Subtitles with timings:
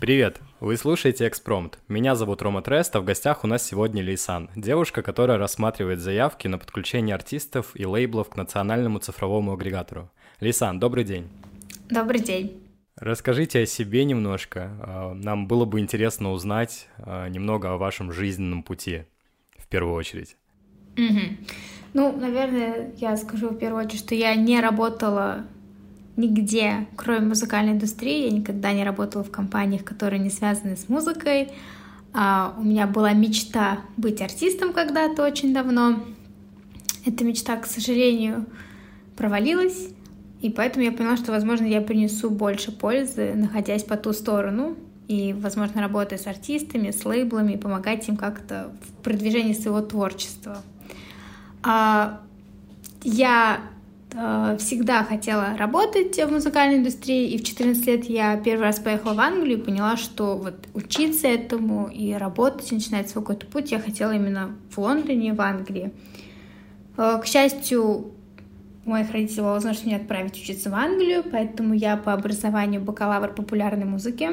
[0.00, 0.40] Привет!
[0.60, 1.78] Вы слушаете «Экспромт».
[1.86, 6.48] Меня зовут Рома Трест, а в гостях у нас сегодня Лейсан, девушка, которая рассматривает заявки
[6.48, 10.10] на подключение артистов и лейблов к национальному цифровому агрегатору.
[10.40, 11.28] Лейсан, добрый день.
[11.90, 12.62] Добрый день.
[12.96, 14.70] Расскажите о себе немножко.
[14.80, 19.04] А, нам было бы интересно узнать а, немного о вашем жизненном пути,
[19.58, 20.36] в первую очередь.
[20.96, 21.20] Угу.
[21.92, 25.46] Ну, наверное, я скажу в первую очередь, что я не работала
[26.16, 28.24] нигде, кроме музыкальной индустрии.
[28.24, 31.50] Я никогда не работала в компаниях, которые не связаны с музыкой.
[32.12, 36.00] А, у меня была мечта быть артистом когда-то очень давно.
[37.06, 38.46] Эта мечта, к сожалению,
[39.16, 39.88] провалилась.
[40.40, 44.76] И поэтому я поняла, что, возможно, я принесу больше пользы, находясь по ту сторону.
[45.06, 50.62] И, возможно, работая с артистами, с лейблами, помогать им как-то в продвижении своего творчества.
[51.62, 52.20] А,
[53.02, 53.60] я
[54.10, 59.20] всегда хотела работать в музыкальной индустрии, и в 14 лет я первый раз поехала в
[59.20, 63.78] Англию и поняла, что вот учиться этому и работать, и начинать свой какой-то путь я
[63.78, 65.92] хотела именно в Лондоне, в Англии.
[66.96, 68.12] Э, к счастью,
[68.84, 73.32] у моих родителей была возможность меня отправить учиться в Англию, поэтому я по образованию бакалавр
[73.32, 74.30] популярной музыки.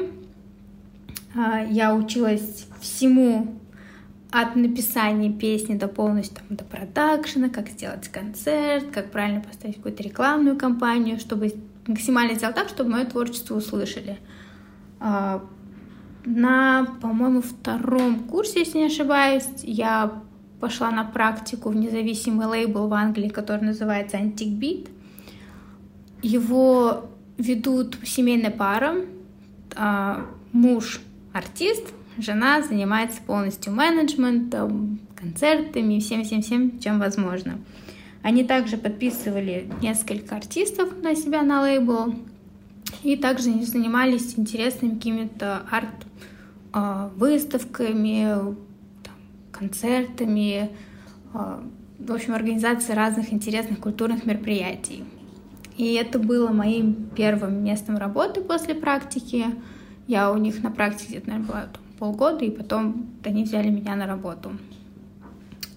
[1.34, 3.54] Э, я училась всему
[4.30, 10.02] от написания песни до полностью там, до продакшена, как сделать концерт, как правильно поставить какую-то
[10.02, 11.54] рекламную кампанию, чтобы
[11.86, 14.18] максимально сделать так, чтобы мое творчество услышали.
[15.00, 15.42] А,
[16.24, 20.22] на, по-моему, втором курсе, если не ошибаюсь, я
[20.60, 24.90] пошла на практику в независимый лейбл в Англии, который называется Antique Beat.
[26.20, 28.96] Его ведут семейная пара,
[29.74, 31.00] а, муж
[31.32, 37.58] артист, жена занимается полностью менеджментом, концертами всем-всем-всем, чем возможно.
[38.22, 42.14] Они также подписывали несколько артистов на себя на лейбл,
[43.02, 45.62] и также занимались интересными какими-то
[46.72, 48.56] арт-выставками,
[49.52, 50.70] концертами,
[51.32, 51.62] а,
[51.98, 55.04] в общем, организацией разных интересных культурных мероприятий.
[55.76, 59.46] И это было моим первым местом работы после практики.
[60.06, 64.52] Я у них на практике наверное, была полгода, и потом они взяли меня на работу.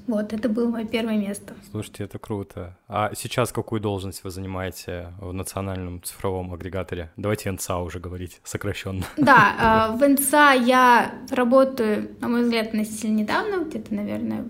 [0.08, 1.54] Вот, это было мое первое место.
[1.70, 2.78] Слушайте, это круто.
[2.88, 7.12] А сейчас какую должность вы занимаете в национальном цифровом агрегаторе?
[7.18, 9.06] Давайте НЦА уже говорить сокращенно.
[9.16, 14.46] Да, а, в НЦА я работаю, на мой взгляд, относительно недавно, где-то, наверное,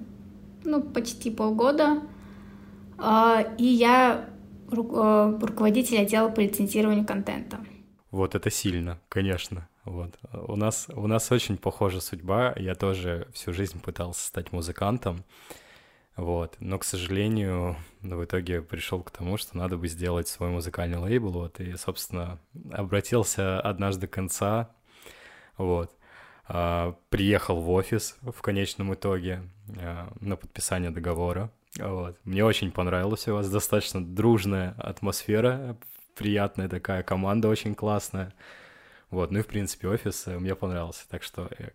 [0.64, 2.02] ну, почти полгода.
[2.98, 4.30] А, и я
[4.72, 7.58] а, руководитель отдела по лицензированию контента.
[8.10, 9.68] Вот это сильно, конечно.
[9.86, 10.14] Вот.
[10.32, 12.54] У нас, у нас очень похожа судьба.
[12.58, 15.24] Я тоже всю жизнь пытался стать музыкантом.
[16.16, 16.56] Вот.
[16.60, 21.32] Но, к сожалению, в итоге пришел к тому, что надо бы сделать свой музыкальный лейбл.
[21.32, 21.60] Вот.
[21.60, 22.40] И, собственно,
[22.72, 24.70] обратился однажды к конца.
[25.58, 25.92] Вот.
[26.48, 29.42] А, приехал в офис в конечном итоге
[29.78, 31.50] а, на подписание договора.
[31.80, 32.18] Вот.
[32.26, 35.78] Мне очень понравилось у вас, достаточно дружная атмосфера,
[36.16, 38.34] приятная такая команда, очень классная.
[39.12, 41.08] Вот, ну и, в принципе, офис э, мне понравился.
[41.10, 41.70] Так что, э,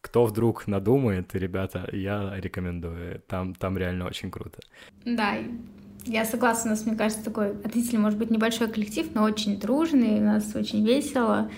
[0.00, 3.20] кто вдруг надумает, ребята, я рекомендую.
[3.28, 4.58] Там, там реально очень круто.
[5.04, 5.36] Да,
[6.06, 10.20] я согласна, у нас, мне кажется, такой относительно, может быть, небольшой коллектив, но очень дружный,
[10.20, 11.50] у нас очень весело,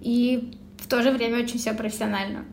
[0.00, 2.44] и в то же время очень все профессионально.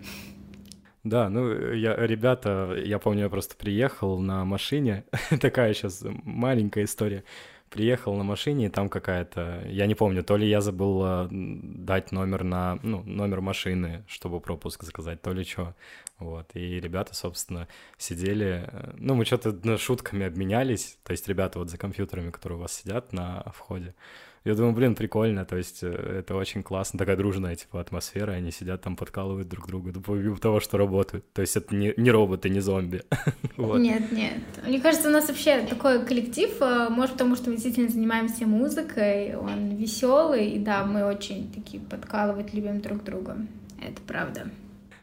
[1.06, 5.06] Да, ну, я, ребята, я помню, я просто приехал на машине,
[5.42, 7.24] такая сейчас маленькая история,
[7.70, 12.12] приехал на машине, и там какая-то, я не помню, то ли я забыл э, дать
[12.12, 15.76] номер на, ну, номер машины, чтобы пропуск заказать, то ли что.
[16.18, 21.60] Вот, и ребята, собственно, сидели, э, ну, мы что-то ну, шутками обменялись, то есть ребята
[21.60, 23.96] вот за компьютерами, которые у вас сидят на входе,
[24.46, 28.52] я думаю, блин, прикольно, то есть э, это очень классно, такая дружная, типа, атмосфера, они
[28.52, 31.32] сидят там, подкалывают друг друга, помимо того, что работают.
[31.34, 33.04] То есть это не, не роботы, не зомби.
[33.58, 33.80] вот.
[33.80, 34.42] Нет, нет.
[34.66, 39.36] Мне кажется, у нас вообще такой коллектив, э, может, потому что мы действительно занимаемся музыкой,
[39.36, 43.38] он веселый, и да, мы очень такие подкалывать любим друг друга.
[43.82, 44.50] Это правда.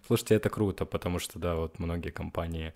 [0.07, 2.73] Слушайте, это круто, потому что, да, вот многие компании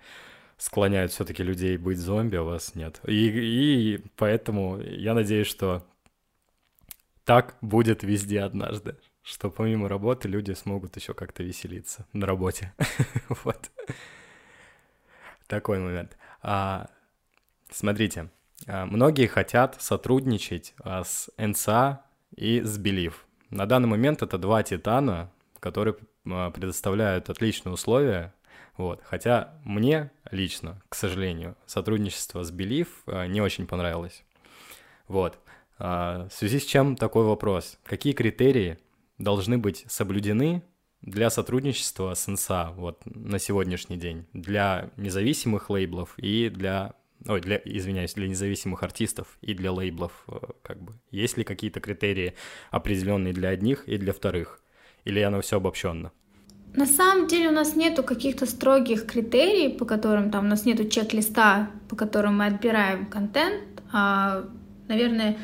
[0.58, 3.00] склоняют все-таки людей быть зомби, а у вас нет.
[3.06, 5.82] И, и поэтому я надеюсь, что
[7.30, 12.74] так будет везде однажды, что помимо работы люди смогут еще как-то веселиться на работе.
[13.44, 13.70] вот.
[15.46, 16.18] Такой момент.
[16.42, 16.90] А,
[17.70, 18.30] смотрите,
[18.66, 22.02] а, многие хотят сотрудничать а, с НСА
[22.34, 23.14] и с Believe.
[23.50, 25.30] На данный момент это два титана,
[25.60, 25.94] которые
[26.24, 28.34] предоставляют отличные условия.
[28.76, 29.02] Вот.
[29.04, 34.24] Хотя мне лично, к сожалению, сотрудничество с Believe не очень понравилось.
[35.06, 35.38] Вот.
[35.80, 37.78] А, в связи с чем такой вопрос?
[37.84, 38.78] Какие критерии
[39.18, 40.62] должны быть соблюдены
[41.00, 46.94] для сотрудничества с НСА вот на сегодняшний день, для независимых лейблов и для
[47.26, 51.80] ой, для, извиняюсь, для независимых артистов и для лейблов, э, как бы, есть ли какие-то
[51.80, 52.34] критерии
[52.70, 54.60] определенные для одних и для вторых,
[55.04, 56.12] или оно все обобщенно?
[56.74, 60.88] На самом деле у нас нету каких-то строгих критерий, по которым там у нас нету
[60.88, 63.64] чек-листа, по которым мы отбираем контент.
[63.92, 64.44] А,
[64.86, 65.36] наверное,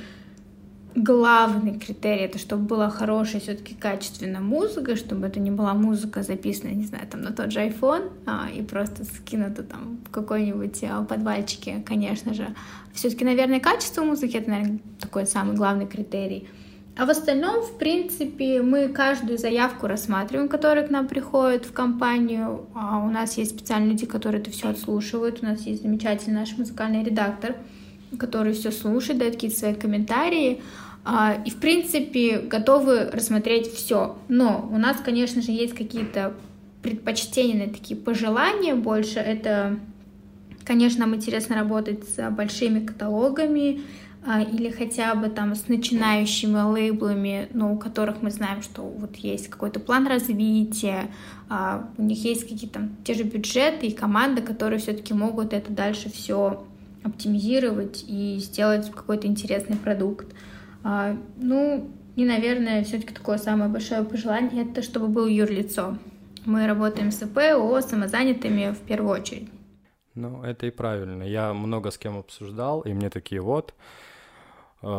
[0.96, 6.70] главный критерий это чтобы была хорошая все-таки качественная музыка, чтобы это не была музыка записана,
[6.70, 11.04] не знаю, там на тот же iPhone а, и просто скинута там в какой-нибудь а,
[11.04, 12.48] подвальчике, конечно же.
[12.94, 16.48] Все-таки, наверное, качество музыки это, наверное, такой самый главный критерий.
[16.98, 22.66] А в остальном, в принципе, мы каждую заявку рассматриваем, которая к нам приходит в компанию.
[22.74, 25.42] А у нас есть специальные люди, которые это все отслушивают.
[25.42, 27.56] У нас есть замечательный наш музыкальный редактор,
[28.18, 30.62] который все слушает, дает какие-то свои комментарии.
[31.08, 34.18] А, и, в принципе, готовы рассмотреть все.
[34.26, 36.34] Но у нас, конечно же, есть какие-то
[36.82, 39.20] предпочтения, такие пожелания больше.
[39.20, 39.78] Это,
[40.64, 43.82] конечно, нам интересно работать с большими каталогами
[44.26, 49.14] а, или хотя бы там с начинающими лейблами, но у которых мы знаем, что вот
[49.14, 51.12] есть какой-то план развития,
[51.48, 55.72] а, у них есть какие-то там те же бюджеты и команды, которые все-таки могут это
[55.72, 56.64] дальше все
[57.04, 60.26] оптимизировать и сделать какой-то интересный продукт.
[60.88, 65.98] А, ну, и, наверное, все-таки такое самое большое пожелание— это чтобы был юрлицо.
[66.44, 69.48] Мы работаем с ИП, ООО, самозанятыми в первую очередь.
[70.14, 71.24] Ну, это и правильно.
[71.24, 73.74] Я много с кем обсуждал, и мне такие вот,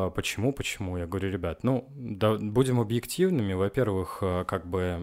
[0.09, 0.97] почему, почему?
[0.97, 3.53] Я говорю, ребят, ну, да, будем объективными.
[3.53, 4.99] Во-первых, э, как бы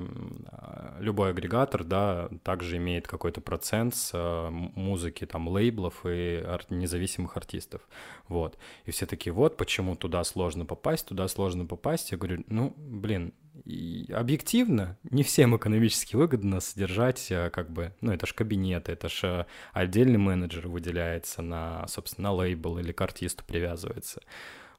[0.46, 7.38] а, любой агрегатор, да, также имеет какой-то процент с э, музыки, там, лейблов и независимых
[7.38, 7.80] артистов.
[8.28, 8.58] Вот.
[8.84, 12.12] И все такие, вот, почему туда сложно попасть, туда сложно попасть.
[12.12, 13.32] Я говорю, ну, блин,
[13.64, 19.08] и объективно не всем экономически выгодно содержать э, как бы, ну это ж кабинет, это
[19.08, 24.20] ж отдельный менеджер выделяется на, собственно, на лейбл или к артисту привязывается.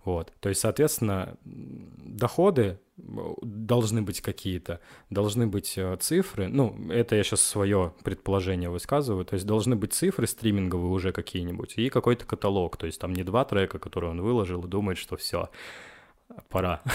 [0.05, 0.31] Вот.
[0.39, 3.01] То есть, соответственно, доходы э,
[3.41, 4.79] должны быть какие-то,
[5.09, 6.47] должны быть э, цифры.
[6.47, 9.25] Ну, это я сейчас свое предположение высказываю.
[9.25, 12.77] То есть должны быть цифры стриминговые уже какие-нибудь и какой-то каталог.
[12.77, 15.49] То есть там не два трека, которые он выложил и думает, что все,
[16.49, 16.81] пора.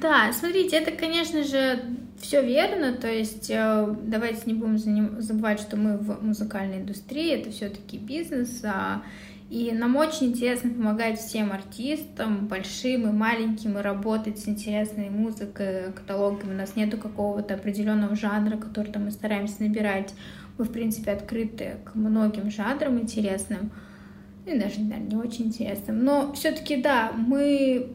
[0.00, 1.82] Да, смотрите, это, конечно же,
[2.20, 2.92] все верно.
[2.92, 8.62] То есть э, давайте не будем забывать, что мы в музыкальной индустрии, это все-таки бизнес,
[8.62, 9.02] а
[9.50, 15.92] и нам очень интересно помогать всем артистам, большим и маленьким, и работать с интересной музыкой,
[15.92, 16.54] каталогами.
[16.54, 20.14] У нас нету какого-то определенного жанра, который там мы стараемся набирать.
[20.56, 23.72] Мы, в принципе, открыты к многим жанрам интересным.
[24.46, 26.04] И даже, наверное, не очень интересным.
[26.04, 27.88] Но все-таки, да, мы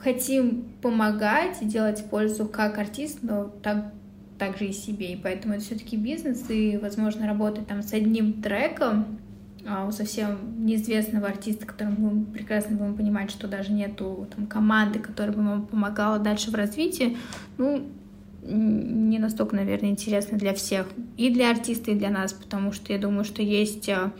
[0.00, 3.92] хотим помогать и делать пользу как артист, но так,
[4.38, 5.12] также и себе.
[5.12, 9.18] И поэтому это все-таки бизнес, и, возможно, работать там с одним треком
[9.64, 15.32] у совсем неизвестного артиста, которым мы прекрасно будем понимать, что даже нету там, команды, которая
[15.32, 17.16] бы ему помогала дальше в развитии,
[17.58, 17.86] ну,
[18.42, 20.88] не настолько, наверное, интересно для всех.
[21.16, 24.12] И для артиста, и для нас, потому что я думаю, что есть а,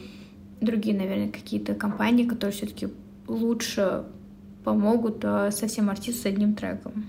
[0.61, 2.89] другие, наверное, какие-то компании, которые все-таки
[3.27, 4.05] лучше
[4.65, 7.05] помогут а, совсем артисту с одним треком.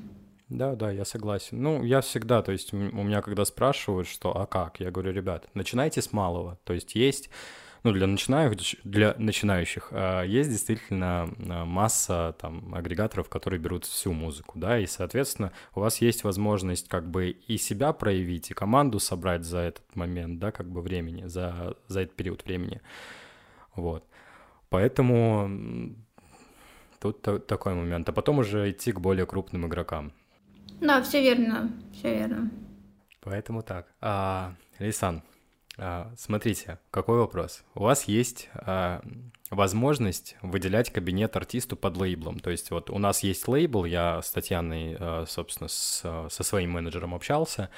[0.50, 1.62] Да, да, я согласен.
[1.62, 5.48] Ну, я всегда, то есть у меня когда спрашивают, что, а как, я говорю, ребят,
[5.54, 6.60] начинайте с малого.
[6.64, 7.30] То есть есть
[7.84, 14.14] ну, для начинающих, для начинающих а, есть действительно а, масса там агрегаторов, которые берут всю
[14.14, 19.00] музыку, да, и, соответственно, у вас есть возможность как бы и себя проявить, и команду
[19.00, 22.82] собрать за этот момент, да, как бы времени, за, за этот период времени,
[23.76, 24.06] вот.
[24.70, 25.96] Поэтому
[27.00, 28.10] тут такой момент.
[28.10, 30.14] А потом уже идти к более крупным игрокам.
[30.80, 32.50] Да, все верно, все верно.
[33.22, 33.88] Поэтому так.
[34.02, 35.22] А, Лейсан,
[36.18, 37.64] смотрите, какой вопрос.
[37.74, 39.02] У вас есть а,
[39.50, 42.40] возможность выделять кабинет артисту под лейблом.
[42.40, 46.72] То есть вот у нас есть лейбл, я с Татьяной, а, собственно, с, со своим
[46.72, 47.70] менеджером общался,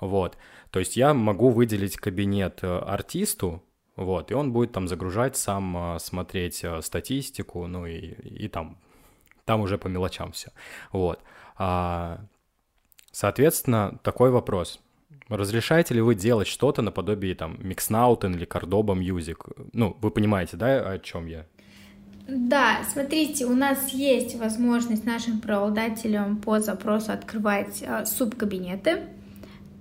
[0.00, 0.36] вот.
[0.70, 3.62] То есть я могу выделить кабинет э, артисту,
[3.94, 8.78] вот, и он будет там загружать сам, смотреть статистику, ну и, и там,
[9.46, 10.50] там уже по мелочам все,
[10.92, 11.18] вот.
[13.10, 14.80] Соответственно, такой вопрос.
[15.28, 19.38] Разрешаете ли вы делать что-то наподобие там Mixnauten или Cordoba Music?
[19.72, 21.46] Ну, вы понимаете, да, о чем я?
[22.28, 29.04] Да, смотрите, у нас есть возможность нашим правообладателям по запросу открывать э, субкабинеты.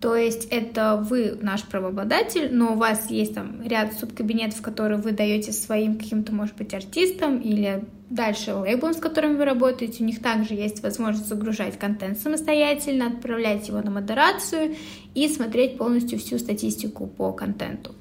[0.02, 5.12] То есть это вы наш правообладатель, но у вас есть там ряд субкабинетов, которые вы
[5.12, 10.04] даете своим каким-то, может быть, артистам или дальше лейблам, с которыми вы работаете.
[10.04, 14.76] У них также есть возможность загружать контент самостоятельно, отправлять его на модерацию
[15.16, 17.96] и смотреть полностью всю статистику по контенту.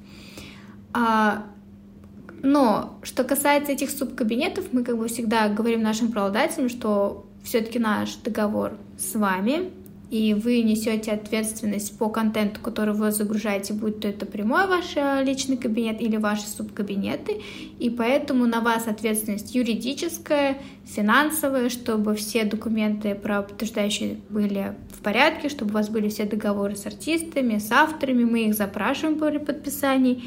[0.92, 1.46] А,
[2.42, 8.16] но что касается этих субкабинетов, мы как бы всегда говорим нашим правообладателям, что все-таки наш
[8.16, 9.70] договор с вами,
[10.10, 15.24] и вы несете ответственность по контенту, который вы загружаете, будь то это прямой ваш э,
[15.24, 17.40] личный кабинет или ваши субкабинеты,
[17.78, 25.70] и поэтому на вас ответственность юридическая, финансовая, чтобы все документы правоподтверждающие были в порядке, чтобы
[25.70, 30.22] у вас были все договоры с артистами, с авторами, мы их запрашиваем при подписании,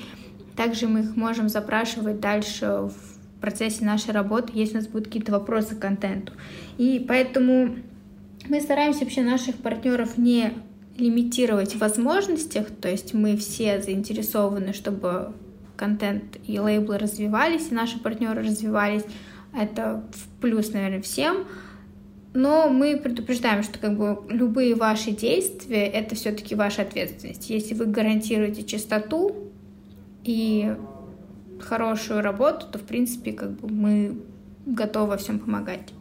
[0.56, 5.32] также мы их можем запрашивать дальше в процессе нашей работы, если у нас будут какие-то
[5.32, 6.34] вопросы к контенту.
[6.78, 7.76] И поэтому
[8.50, 10.54] мы стараемся вообще наших партнеров не
[10.98, 15.34] лимитировать в возможностях, то есть мы все заинтересованы, чтобы
[15.76, 19.04] контент и лейблы развивались, и наши партнеры развивались.
[19.54, 21.46] Это в плюс, наверное, всем.
[22.34, 27.50] Но мы предупреждаем, что как бы любые ваши действия— это все-таки ваша ответственность.
[27.50, 29.36] Если вы гарантируете чистоту
[30.24, 30.76] и
[31.60, 34.18] хорошую работу, то, в принципе, как бы мы
[34.66, 35.94] готовы всем помогать.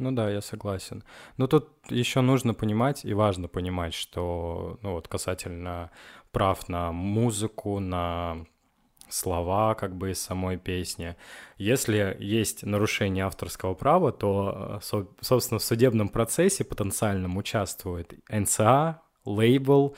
[0.00, 1.04] Ну да, я согласен.
[1.36, 5.90] Но тут еще нужно понимать и важно понимать, что, ну вот касательно
[6.32, 8.46] прав на музыку, на
[9.10, 11.16] слова как бы из самой песни.
[11.58, 14.80] Если есть нарушение авторского права, то,
[15.20, 19.96] собственно, в судебном процессе потенциальном участвует НЦА, лейбл,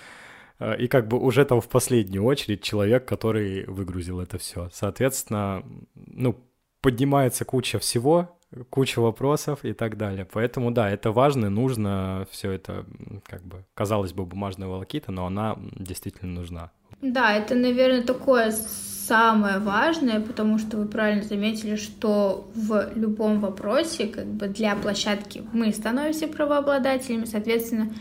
[0.58, 4.68] э, и как бы уже там в последнюю очередь человек, который выгрузил это все.
[4.72, 5.62] Соответственно,
[5.94, 6.44] ну,
[6.80, 8.36] поднимается куча всего,
[8.70, 10.26] куча вопросов и так далее.
[10.30, 12.84] Поэтому, да, это важно, нужно все это,
[13.24, 16.70] как бы, казалось бы, бумажная волокита, но она действительно нужна.
[17.00, 24.06] Да, это, наверное, такое самое важное, потому что вы правильно заметили, что в любом вопросе,
[24.06, 27.92] как бы для площадки мы становимся правообладателями, соответственно,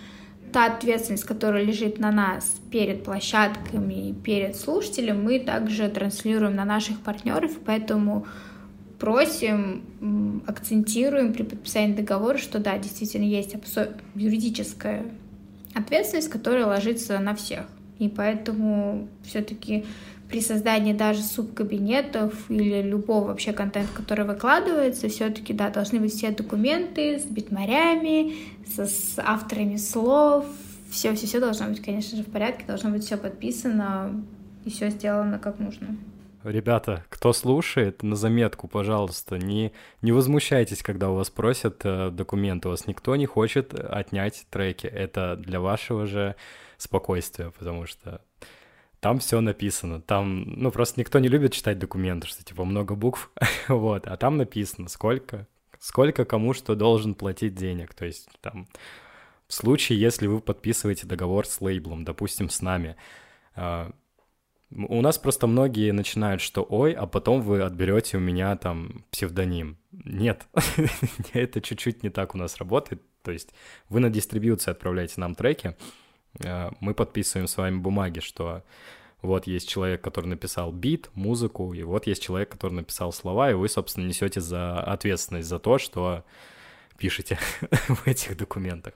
[0.52, 6.66] та ответственность, которая лежит на нас перед площадками и перед слушателем, мы также транслируем на
[6.66, 8.28] наших партнеров, поэтому
[9.02, 13.56] просим, акцентируем при подписании договора, что да, действительно есть
[14.14, 15.06] юридическая
[15.74, 17.66] ответственность, которая ложится на всех.
[17.98, 19.86] И поэтому все-таки
[20.30, 26.30] при создании даже субкабинетов или любого вообще контента, который выкладывается, все-таки, да, должны быть все
[26.30, 28.36] документы с битмарями,
[28.68, 30.46] со, с авторами слов,
[30.92, 34.24] все-все-все должно быть, конечно же, в порядке, должно быть все подписано
[34.64, 35.98] и все сделано как нужно.
[36.44, 39.72] Ребята, кто слушает, на заметку, пожалуйста, не,
[40.02, 42.68] не возмущайтесь, когда у вас просят э, документы.
[42.68, 44.88] У вас никто не хочет отнять треки.
[44.88, 46.36] Это для вашего же
[46.78, 48.22] спокойствия, потому что
[49.00, 50.02] там все написано.
[50.02, 53.32] Там, ну, просто никто не любит читать документы, что типа много букв,
[53.68, 55.48] вот, а там написано, сколько,
[55.80, 57.94] сколько кому что должен платить денег.
[57.94, 58.68] То есть там
[59.48, 62.96] в случае, если вы подписываете договор с лейблом, допустим, с нами,
[63.56, 63.92] а,
[64.76, 69.78] у нас просто многие начинают, что ой, а потом вы отберете у меня там псевдоним.
[69.92, 70.48] Нет,
[71.34, 73.02] это чуть-чуть не так у нас работает.
[73.24, 73.50] То есть
[73.90, 75.76] вы на дистрибьюции отправляете нам треки,
[76.44, 78.64] э, мы подписываем с вами бумаги, что
[79.22, 83.54] вот есть человек, который написал бит, музыку, и вот есть человек, который написал слова, и
[83.54, 86.24] вы, собственно, несете за ответственность за то, что
[86.98, 87.38] пишете
[87.88, 88.94] в этих документах.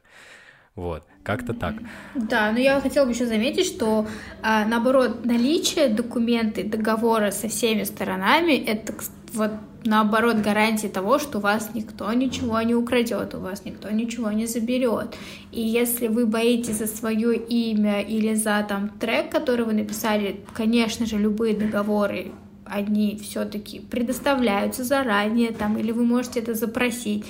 [0.76, 1.76] Вот, как-то так.
[2.16, 4.08] Да, но я хотела бы еще заметить, что
[4.42, 8.94] а, наоборот, наличие документы, договора со всеми сторонами, это
[9.34, 9.52] вот
[9.86, 14.48] наоборот гарантия того, что у вас никто ничего не украдет, у вас никто ничего не
[14.48, 15.16] заберет.
[15.54, 21.06] И если вы боитесь за свое имя или за там трек, который вы написали, конечно
[21.06, 22.32] же, любые договоры
[22.66, 27.24] они все-таки предоставляются заранее, там, или вы можете это запросить.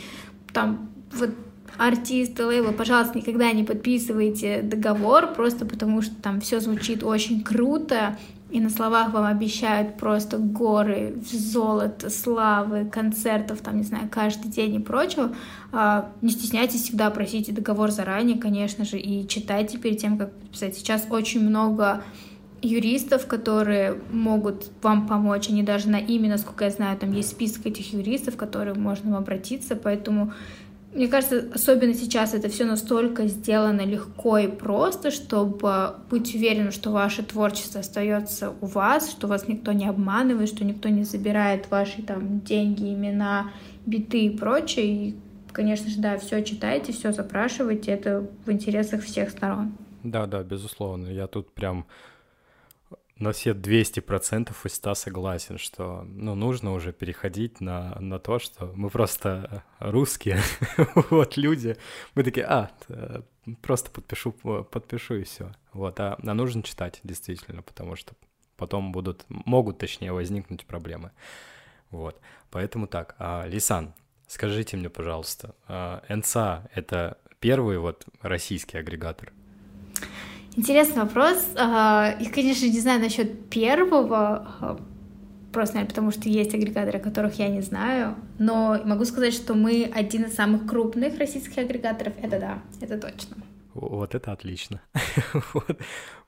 [0.54, 1.32] Там вот
[1.78, 8.18] артисты, лейбл, пожалуйста, никогда не подписывайте договор, просто потому что там все звучит очень круто,
[8.52, 14.76] и на словах вам обещают просто горы золота, славы, концертов, там, не знаю, каждый день
[14.76, 15.36] и прочего.
[15.72, 20.78] А, не стесняйтесь, всегда просите договор заранее, конечно же, и читайте перед тем, как подписать.
[20.78, 22.04] Сейчас очень много
[22.62, 25.50] юристов, которые могут вам помочь.
[25.50, 29.18] Они даже на имя, насколько я знаю, там есть список этих юристов, к которым можно
[29.18, 30.34] обратиться, поэтому
[30.96, 36.92] мне кажется, особенно сейчас это все настолько сделано легко и просто, чтобы быть уверенным, что
[36.92, 42.02] ваше творчество остается у вас, что вас никто не обманывает, что никто не забирает ваши
[42.02, 43.52] там деньги, имена,
[43.86, 44.86] биты и прочее.
[44.86, 45.16] И,
[45.52, 49.74] конечно же, да, все читайте, все запрашивайте, это в интересах всех сторон.
[50.04, 51.08] Да, да, безусловно.
[51.08, 51.86] Я тут прям
[53.18, 58.74] на все 200% из 100 согласен, что ну, нужно уже переходить на, на то, что
[58.76, 60.40] мы просто русские,
[61.10, 61.78] вот люди,
[62.14, 62.72] мы такие, а,
[63.62, 65.54] просто подпишу, подпишу и все.
[65.72, 68.16] Вот, а, а нужно читать действительно, потому что
[68.58, 71.12] потом будут, могут точнее возникнуть проблемы.
[71.92, 72.20] Вот,
[72.52, 73.16] поэтому так.
[73.18, 73.94] А, Лисан,
[74.28, 79.32] скажите мне, пожалуйста, а, НСА— это первый вот российский агрегатор?
[80.56, 81.50] Интересный вопрос.
[81.56, 84.80] Я, конечно, не знаю насчет первого, а,
[85.52, 89.92] просто, наверное, потому что есть агрегаторы, которых я не знаю, но могу сказать, что мы
[89.94, 92.14] один из самых крупных российских агрегаторов.
[92.22, 93.38] Это да, это точно.
[93.74, 94.82] Вот это отлично.
[95.54, 95.78] вот.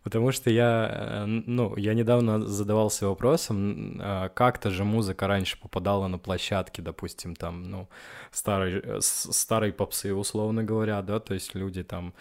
[0.03, 6.07] Потому что я, э, ну, я недавно задавался вопросом, а, как-то же музыка раньше попадала
[6.07, 7.87] на площадки, допустим, там, ну,
[8.31, 12.13] старой, э, старой попсы, условно говоря, да, то есть люди там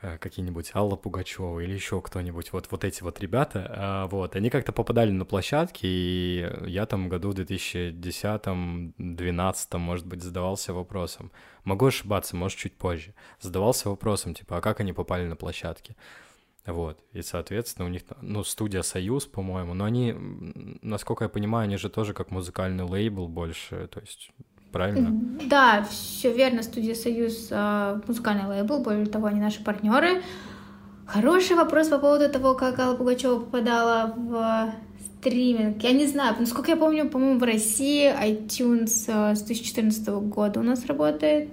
[0.00, 4.72] какие-нибудь Алла Пугачева или еще кто-нибудь, вот, вот эти вот ребята, а, вот, они как-то
[4.72, 11.32] попадали на площадки, и я там году в 2010-2012, может быть, задавался вопросом,
[11.64, 15.96] могу ошибаться, может, чуть позже, задавался вопросом, типа, а как они попали на площадки?
[16.66, 20.12] Вот, и, соответственно, у них, ну, студия «Союз», по-моему, но они,
[20.82, 24.32] насколько я понимаю, они же тоже как музыкальный лейбл больше, то есть
[24.72, 25.10] правильно?
[25.46, 26.62] Да, все верно.
[26.62, 30.22] Студия Союз а, музыкальный лейбл, более того, они наши партнеры.
[31.06, 34.74] Хороший вопрос по поводу того, как Алла Пугачева попадала в
[35.18, 35.82] стриминг.
[35.82, 40.62] Я не знаю, насколько я помню, по-моему, в России iTunes а, с 2014 года у
[40.62, 41.50] нас работает.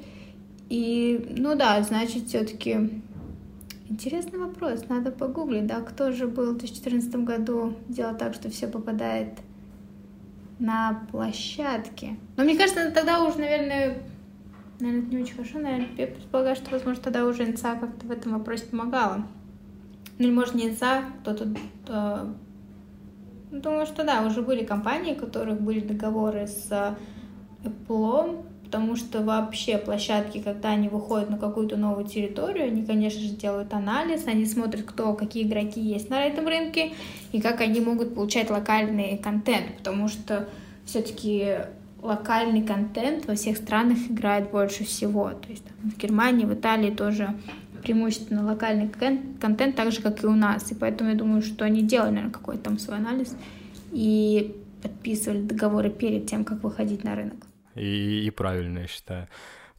[0.69, 2.89] И, ну да, значит, все-таки
[3.89, 4.85] интересный вопрос.
[4.89, 9.29] Надо погуглить, да, кто же был в 2014 году, делал так, что все попадает
[10.59, 12.17] на площадке.
[12.37, 14.03] Но мне кажется, тогда уже, наверное,
[14.79, 18.11] наверное, это не очень хорошо, наверное, я предполагаю, что, возможно, тогда уже НЦА как-то в
[18.11, 19.25] этом вопросе помогала.
[20.17, 21.53] Ну, или, может, не НЦА, кто-то...
[21.87, 22.33] Э,
[23.51, 26.97] думаю, что да, уже были компании, у которых были договоры с
[27.63, 33.29] Apple, потому что вообще площадки, когда они выходят на какую-то новую территорию, они, конечно же,
[33.29, 36.93] делают анализ, они смотрят, кто, какие игроки есть на этом рынке
[37.31, 40.49] и как они могут получать локальный контент, потому что
[40.85, 41.57] все-таки
[42.01, 45.29] локальный контент во всех странах играет больше всего.
[45.29, 47.29] То есть там, в Германии, в Италии тоже
[47.83, 48.89] преимущественно локальный
[49.39, 50.71] контент, так же, как и у нас.
[50.71, 53.37] И поэтому я думаю, что они делали, наверное, какой-то там свой анализ
[53.91, 59.27] и подписывали договоры перед тем, как выходить на рынок и, и правильно, я считаю.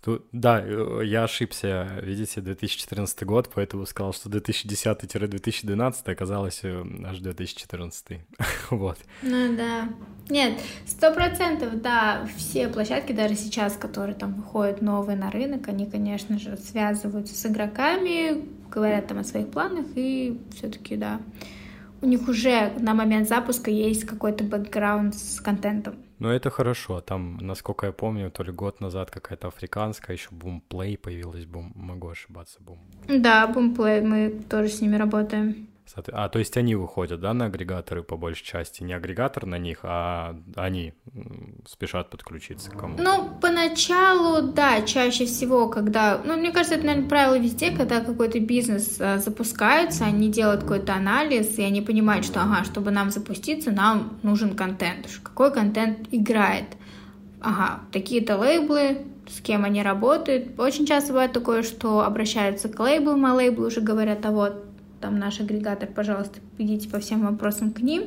[0.05, 7.19] Тут, да, э, я ошибся, видите, 2014 год, поэтому сказал, что 2010-2012 оказалось э, аж
[7.21, 8.21] 2014.
[8.71, 8.99] вот.
[9.23, 9.89] Ну да.
[10.29, 15.87] Нет, сто процентов, да, все площадки, даже сейчас, которые там выходят новые на рынок, они,
[15.87, 21.23] конечно же, связываются с игроками, говорят там о своих планах, и все-таки, да,
[22.05, 25.95] у них уже на момент запуска есть какой-то бэкграунд с контентом.
[26.19, 27.01] Ну, это хорошо.
[27.01, 31.47] Там, насколько я помню, то ли год назад какая-то африканская, еще Бумплей появилась.
[31.47, 31.73] Бум...
[31.75, 32.79] Могу ошибаться, Бум.
[33.09, 35.69] Да, Бумплей, мы тоже с ними работаем.
[36.13, 38.83] А, то есть они выходят, да, на агрегаторы по большей части?
[38.83, 40.95] Не агрегатор на них, а они
[41.67, 42.97] спешат подключиться к кому?
[42.99, 46.21] Ну, поначалу, да, чаще всего, когда...
[46.25, 50.95] Ну, мне кажется, это, наверное, правило везде, когда какой-то бизнес а, запускается, они делают какой-то
[50.95, 55.09] анализ, и они понимают, что, ага, чтобы нам запуститься, нам нужен контент.
[55.23, 56.77] Какой контент играет?
[57.41, 60.59] Ага, такие-то лейблы, с кем они работают.
[60.59, 64.65] Очень часто бывает такое, что обращаются к лейблам, а лейблы уже говорят, а вот
[65.05, 68.05] там наш агрегатор, пожалуйста, идите по всем вопросам к ним.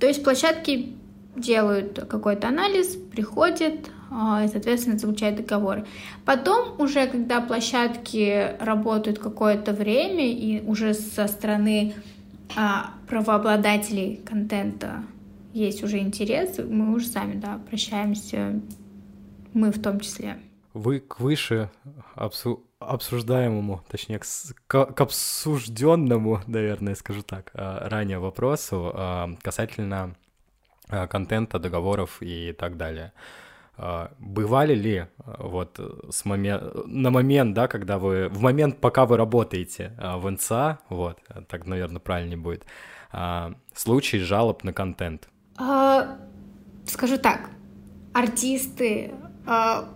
[0.00, 0.94] То есть площадки
[1.36, 5.84] делают какой-то анализ, приходят а, и, соответственно, заключают договоры.
[6.24, 11.92] Потом уже, когда площадки работают какое-то время и уже со стороны
[12.56, 15.02] а, правообладателей контента
[15.52, 18.62] есть уже интерес, мы уже сами, да, обращаемся,
[19.52, 20.38] мы в том числе.
[20.72, 21.70] Вы к выше
[22.14, 24.20] абсу обсуждаемому, точнее,
[24.66, 30.14] к, к обсужденному, наверное, скажу так, а, ранее вопросу а, касательно
[30.88, 33.12] а, контента, договоров и так далее.
[34.20, 39.92] Бывали ли вот с момент, на момент, да, когда вы, в момент, пока вы работаете
[39.98, 41.18] в НЦА, вот,
[41.48, 42.64] так, наверное, правильнее будет,
[43.74, 45.28] случаи жалоб на контент?
[45.56, 46.18] А,
[46.86, 47.50] скажу так,
[48.12, 49.10] артисты,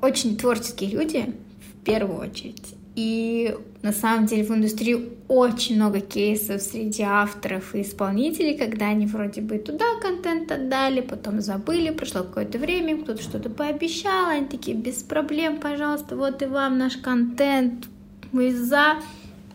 [0.02, 1.36] очень творческие люди,
[1.72, 7.82] в первую очередь, и на самом деле в индустрии очень много кейсов среди авторов и
[7.82, 13.50] исполнителей, когда они вроде бы туда контент отдали, потом забыли, прошло какое-то время, кто-то что-то
[13.50, 17.86] пообещал, они такие, без проблем, пожалуйста, вот и вам наш контент,
[18.32, 18.96] мы за.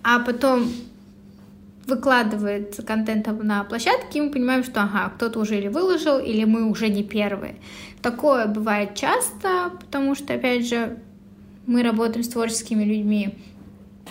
[0.03, 0.71] А потом
[1.86, 6.69] выкладывает контент на площадке, и мы понимаем, что ага, кто-то уже или выложил, или мы
[6.69, 7.56] уже не первые.
[8.01, 10.97] Такое бывает часто, потому что, опять же,
[11.65, 13.36] мы работаем с творческими людьми.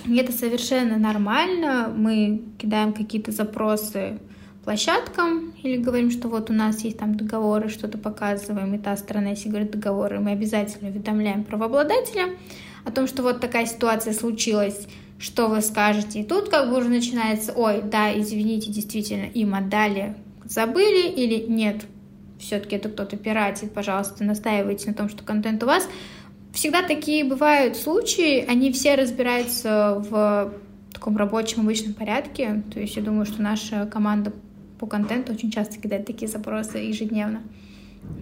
[0.06, 1.92] И это совершенно нормально.
[1.94, 4.18] Мы кидаем какие-то запросы
[4.64, 9.30] площадкам или говорим, что вот у нас есть там договоры, что-то показываем, и та сторона,
[9.30, 12.36] если говорит договоры, мы обязательно уведомляем правообладателя
[12.84, 14.86] о том, что вот такая ситуация случилась,
[15.18, 16.20] что вы скажете.
[16.20, 21.84] И тут как бы уже начинается, ой, да, извините, действительно, им отдали, забыли или нет,
[22.38, 25.88] все-таки это кто-то пиратит, пожалуйста, настаивайте на том, что контент у вас.
[26.52, 30.52] Всегда такие бывают случаи, они все разбираются в
[30.92, 32.62] таком рабочем обычном порядке.
[32.72, 34.32] То есть я думаю, что наша команда
[34.78, 37.42] по контенту очень часто кидает такие запросы ежедневно.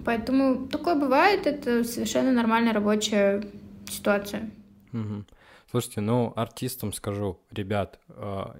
[0.05, 3.45] Поэтому такое бывает, это совершенно нормальная рабочая
[3.88, 4.51] ситуация.
[4.93, 5.25] Угу.
[5.71, 8.57] Слушайте, ну, артистам скажу, ребят, а,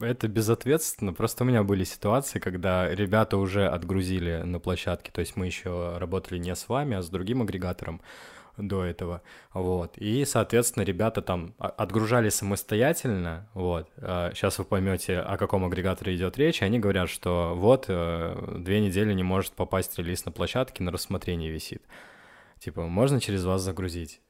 [0.00, 1.12] это безответственно.
[1.12, 5.96] Просто у меня были ситуации, когда ребята уже отгрузили на площадке, то есть мы еще
[5.98, 8.00] работали не с вами, а с другим агрегатором
[8.56, 15.36] до этого, вот, и, соответственно, ребята там отгружали самостоятельно, вот, сейчас а, вы поймете, о
[15.36, 20.24] каком агрегаторе идет речь, они говорят, что вот, э, две недели не может попасть релиз
[20.24, 21.82] на площадке, на рассмотрении висит,
[22.58, 24.20] типа, можно через вас загрузить?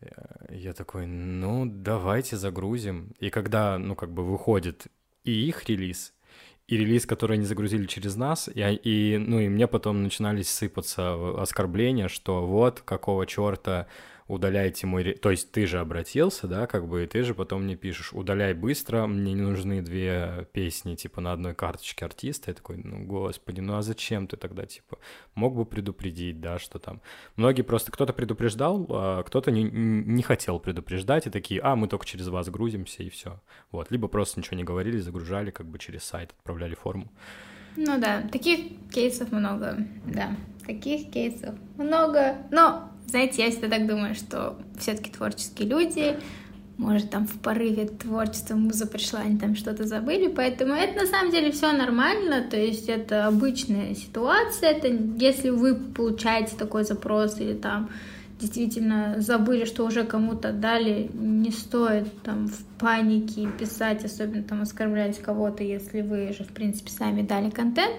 [0.50, 4.86] Я такой, ну, давайте загрузим, и когда, ну, как бы выходит
[5.24, 6.12] и их релиз,
[6.68, 11.40] и релиз, который они загрузили через нас, и, и, ну, и мне потом начинались сыпаться
[11.40, 13.86] оскорбления, что вот, какого черта
[14.28, 15.14] удаляйте мой...
[15.14, 18.54] То есть ты же обратился, да, как бы, и ты же потом мне пишешь, удаляй
[18.54, 22.50] быстро, мне не нужны две песни, типа, на одной карточке артиста.
[22.50, 24.98] Я такой, ну, господи, ну а зачем ты тогда, типа,
[25.34, 27.00] мог бы предупредить, да, что там.
[27.36, 32.06] Многие просто, кто-то предупреждал, а кто-то не, не хотел предупреждать, и такие, а, мы только
[32.06, 33.40] через вас грузимся, и все.
[33.70, 37.12] Вот, либо просто ничего не говорили, загружали, как бы через сайт, отправляли форму.
[37.76, 40.34] Ну да, таких кейсов много, да,
[40.66, 46.16] таких кейсов много, но знаете, я всегда так думаю, что все-таки творческие люди,
[46.78, 51.30] может, там в порыве творчества муза пришла, они там что-то забыли, поэтому это на самом
[51.30, 57.54] деле все нормально, то есть это обычная ситуация, это если вы получаете такой запрос или
[57.54, 57.90] там
[58.38, 65.18] действительно забыли, что уже кому-то дали, не стоит там в панике писать, особенно там оскорблять
[65.22, 67.94] кого-то, если вы же, в принципе, сами дали контент.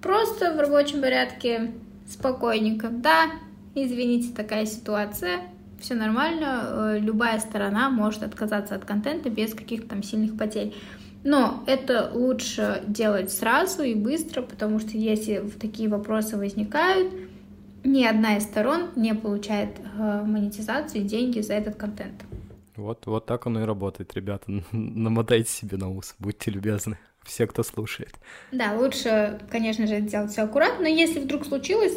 [0.00, 1.72] Просто в рабочем порядке
[2.08, 2.88] спокойненько.
[2.90, 3.30] Да,
[3.74, 5.40] извините, такая ситуация,
[5.80, 10.74] все нормально, э, любая сторона может отказаться от контента без каких-то там сильных потерь.
[11.24, 17.12] Но это лучше делать сразу и быстро, потому что если такие вопросы возникают,
[17.84, 22.24] ни одна из сторон не получает э, монетизацию и деньги за этот контент.
[22.76, 24.44] Вот, вот так оно и работает, ребята.
[24.72, 28.14] Намотайте себе на ус, будьте любезны, все, кто слушает.
[28.50, 31.94] Да, лучше, конечно же, делать все аккуратно, но если вдруг случилось,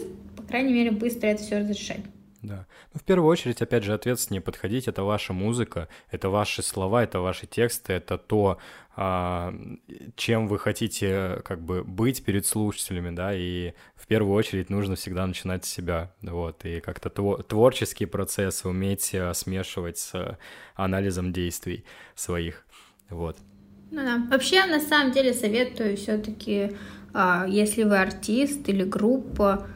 [0.48, 2.02] крайней мере, быстро это все разрешать.
[2.42, 2.68] Да.
[2.94, 4.88] Ну, в первую очередь, опять же, ответственнее подходить.
[4.88, 8.60] Это ваша музыка, это ваши слова, это ваши тексты, это то,
[8.96, 9.54] а,
[10.16, 15.26] чем вы хотите как бы быть перед слушателями, да, и в первую очередь нужно всегда
[15.26, 20.38] начинать с себя, вот, и как-то творческие процессы уметь а, смешивать с
[20.76, 21.84] анализом действий
[22.16, 22.66] своих,
[23.10, 23.38] вот.
[23.92, 24.28] Ну да.
[24.32, 26.72] Вообще, на самом деле, советую все-таки,
[27.14, 29.68] а, если вы артист или группа,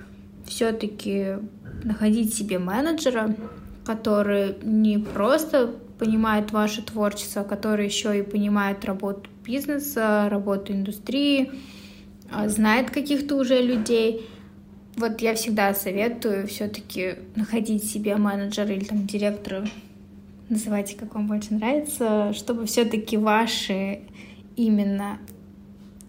[0.49, 1.35] все-таки
[1.83, 3.35] находить себе менеджера,
[3.85, 11.51] который не просто понимает ваше творчество, который еще и понимает работу бизнеса, работу индустрии,
[12.31, 14.27] а знает каких-то уже людей.
[14.95, 19.65] Вот я всегда советую все-таки находить себе менеджера или там директора,
[20.49, 24.01] называйте, как вам больше нравится, чтобы все-таки ваши
[24.55, 25.19] именно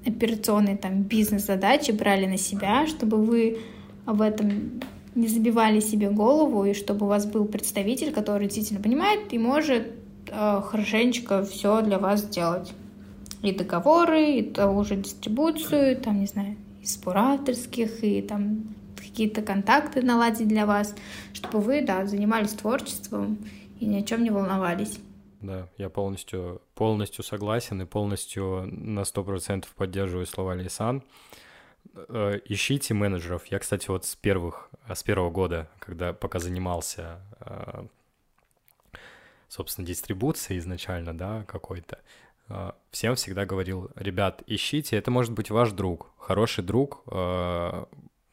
[0.05, 3.59] операционные там бизнес-задачи брали на себя, чтобы вы
[4.11, 4.81] об этом
[5.15, 9.93] не забивали себе голову, и чтобы у вас был представитель, который действительно понимает и может
[10.29, 12.73] э, хорошенечко все для вас сделать.
[13.43, 20.03] И договоры, и того же дистрибуцию, там, не знаю, из бураторских, и там какие-то контакты
[20.03, 20.95] наладить для вас,
[21.33, 23.39] чтобы вы, да, занимались творчеством
[23.81, 24.99] и ни о чем не волновались.
[25.41, 31.03] Да, я полностью, полностью согласен и полностью на сто процентов поддерживаю слова Лейсан.
[31.95, 33.47] Э, ищите менеджеров.
[33.47, 37.87] Я, кстати, вот с первых, э, с первого года, когда пока занимался, э,
[39.49, 41.99] собственно, дистрибуцией изначально, да, какой-то,
[42.91, 47.05] всем всегда говорил, ребят, ищите, это может быть ваш друг, хороший друг,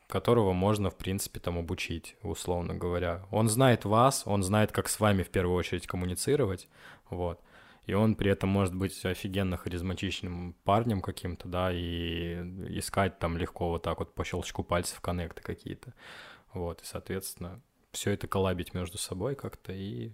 [0.08, 3.28] которого можно, в принципе, там обучить, условно говоря.
[3.30, 6.68] Он знает вас, он знает, как с вами в первую очередь коммуницировать,
[7.12, 7.40] вот.
[7.88, 12.34] И он при этом может быть офигенно харизматичным парнем каким-то, да, и
[12.78, 15.94] искать там легко вот так вот по щелчку пальцев коннекты какие-то.
[16.54, 17.62] Вот, и, соответственно,
[17.94, 20.12] все это коллабить между собой как-то и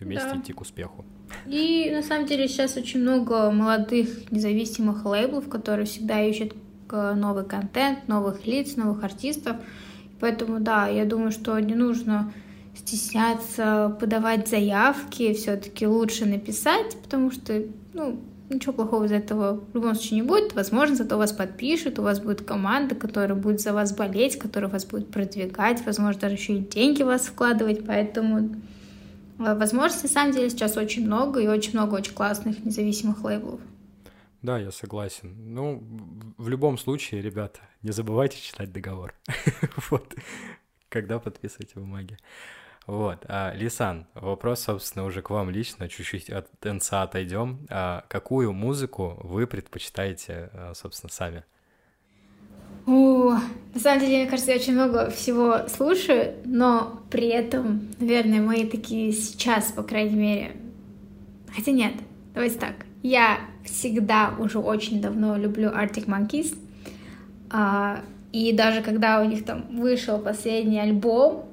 [0.00, 0.38] вместе да.
[0.38, 1.04] идти к успеху.
[1.46, 6.54] И на самом деле сейчас очень много молодых независимых лейблов, которые всегда ищут
[6.90, 9.56] э, новый контент, новых лиц, новых артистов.
[10.20, 12.32] Поэтому да, я думаю, что не нужно
[12.78, 17.62] стесняться подавать заявки, все-таки лучше написать, потому что,
[17.92, 20.54] ну, ничего плохого из этого в любом случае не будет.
[20.54, 24.84] Возможно, зато вас подпишут, у вас будет команда, которая будет за вас болеть, которая вас
[24.86, 28.56] будет продвигать, возможно, даже еще и деньги вас вкладывать, поэтому
[29.38, 33.60] э, возможностей, на самом деле, сейчас очень много, и очень много очень классных независимых лейблов.
[34.40, 35.34] Да, я согласен.
[35.52, 35.82] Ну,
[36.36, 39.14] в любом случае, ребята, не забывайте читать договор.
[39.90, 40.14] Вот,
[40.88, 42.18] когда подписываете бумаги.
[42.88, 47.66] Вот, а, Лисан, вопрос, собственно, уже к вам лично, чуть-чуть от НСА отойдем.
[47.68, 51.44] А какую музыку вы предпочитаете, а, собственно, сами?
[52.86, 53.36] О,
[53.74, 58.66] на самом деле, мне кажется, я очень много всего слушаю, но при этом, наверное, мои
[58.66, 60.56] такие сейчас, по крайней мере...
[61.54, 61.92] Хотя нет,
[62.32, 62.86] давайте так.
[63.02, 66.56] Я всегда уже очень давно люблю Arctic Monkeys.
[67.50, 68.00] А,
[68.32, 71.44] и даже когда у них там вышел последний альбом,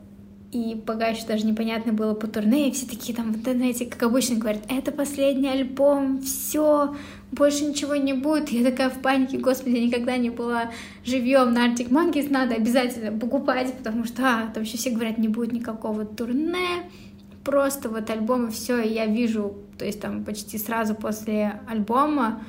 [0.56, 4.04] и пока еще даже непонятно было по турне, и все такие там в интернете, как
[4.04, 6.96] обычно, говорят, это последний альбом, все,
[7.34, 8.48] больше ничего не будет.
[8.50, 10.72] Я такая в панике, господи, никогда не была
[11.04, 15.28] живьем на Arctic Monkeys, надо обязательно покупать, потому что а, там еще все говорят, не
[15.28, 16.90] будет никакого турне,
[17.44, 22.42] просто вот альбом и все, и я вижу, то есть там почти сразу после альбома,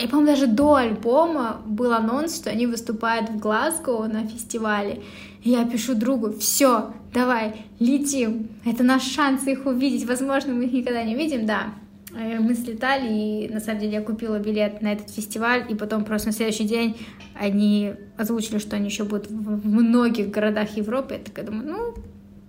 [0.00, 5.02] и, по-моему, даже до альбома был анонс, что они выступают в Глазго на фестивале.
[5.42, 10.72] И я пишу другу, все, давай, летим, это наш шанс их увидеть, возможно, мы их
[10.72, 11.74] никогда не увидим, да.
[12.14, 16.04] Э, мы слетали, и на самом деле я купила билет на этот фестиваль, и потом
[16.04, 16.98] просто на следующий день
[17.34, 21.14] они озвучили, что они еще будут в многих городах Европы.
[21.14, 21.94] Я такая думаю, ну,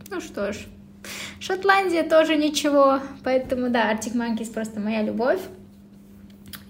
[0.09, 0.57] ну что ж,
[1.39, 5.39] Шотландия тоже ничего, поэтому да, Arctic Monkeys просто моя любовь.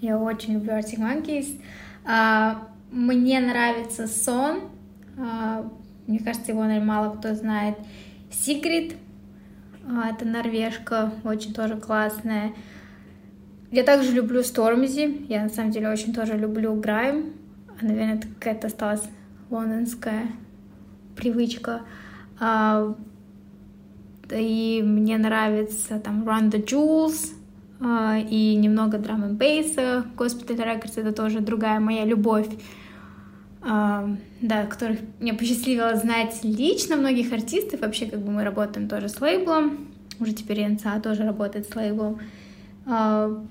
[0.02, 1.62] Я очень люблю Arctic Monkeys.
[2.04, 4.62] А, мне нравится сон.
[5.16, 5.64] А,
[6.08, 7.76] мне кажется, его, наверное, мало кто знает.
[8.28, 8.96] Secret.
[9.88, 12.52] А, это норвежка, очень тоже классная.
[13.70, 15.26] Я также люблю Stormzy.
[15.28, 17.34] Я, на самом деле, очень тоже люблю Грайм.
[17.80, 19.04] Наверное, это какая-то осталась
[19.50, 20.26] лондонская
[21.14, 21.82] привычка.
[24.30, 27.34] И мне нравится там Run the Jewels,
[27.84, 30.04] и немного драм н бейса.
[30.16, 32.48] Госпиталь Records— это тоже другая моя любовь,
[33.60, 37.80] а, да, которых мне посчастливилось знать лично многих артистов.
[37.80, 39.88] Вообще, как бы мы работаем тоже с лейблом.
[40.20, 42.20] Уже теперь НЦА тоже работает с лейблом.
[42.86, 43.44] А,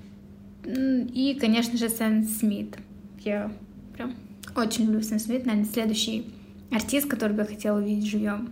[0.64, 2.78] и, конечно же, Сэм Смит.
[3.20, 3.52] Я
[3.96, 4.14] прям
[4.56, 5.46] очень люблю Сэм Смит.
[5.46, 6.34] Наверное, следующий
[6.72, 8.50] артист, который я хотела увидеть живьем.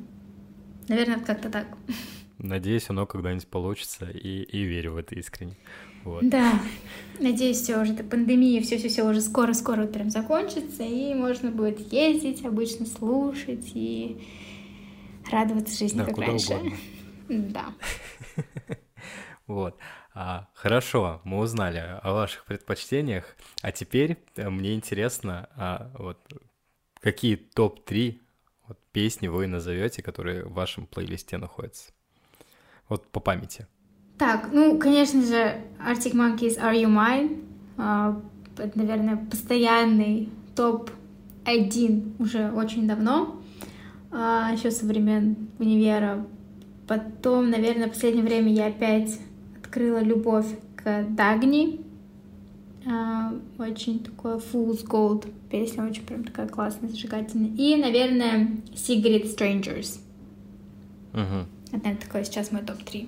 [0.87, 1.67] Наверное, как-то так.
[2.39, 5.57] Надеюсь, оно когда-нибудь получится, и, и верю в это искренне.
[6.03, 6.27] Вот.
[6.27, 6.59] Да,
[7.19, 12.85] надеюсь, все уже, эта пандемия, все-все-все уже скоро-скоро прям закончится, и можно будет ездить, обычно
[12.85, 14.25] слушать и
[15.29, 16.53] радоваться жизни, да, как раньше.
[16.53, 16.77] Угодно.
[17.29, 17.65] Да.
[19.45, 19.77] Вот.
[20.13, 26.19] А, хорошо, мы узнали о ваших предпочтениях, а теперь э, мне интересно, а, вот
[27.01, 28.19] какие топ-3
[28.67, 31.91] вот, песни вы назовете, которые в вашем плейлисте находятся?
[32.89, 33.67] Вот по памяти.
[34.17, 37.41] Так, ну, конечно же, Arctic Monkeys Are You Mine?
[37.77, 38.21] Uh,
[38.57, 43.39] это, наверное, постоянный топ-1 уже очень давно,
[44.11, 46.25] uh, еще со времен универа.
[46.85, 49.17] Потом, наверное, в последнее время я опять
[49.63, 51.79] открыла любовь к Дагни.
[52.85, 57.51] Uh, очень такое Fool's Gold песня, очень прям такая классная, зажигательная.
[57.55, 59.99] И, наверное, Secret Strangers.
[61.13, 61.45] Uh-huh.
[61.71, 63.07] Наверное, такой сейчас мой топ-3.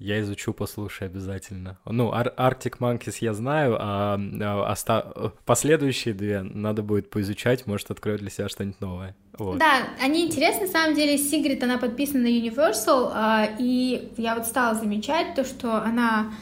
[0.00, 1.78] Я изучу, послушаю обязательно.
[1.84, 5.34] Ну, Ар- Arctic Monkeys я знаю, а, а оста...
[5.44, 9.14] последующие две надо будет поизучать, может, открою для себя что-нибудь новое.
[9.36, 9.58] Вот.
[9.58, 14.46] Да, они интересны, на самом деле, Сигрид, она подписана на Universal, а, и я вот
[14.46, 16.32] стала замечать то, что она...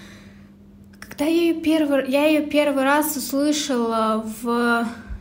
[1.01, 4.47] Когда я ее первый, я ее первый раз услышала в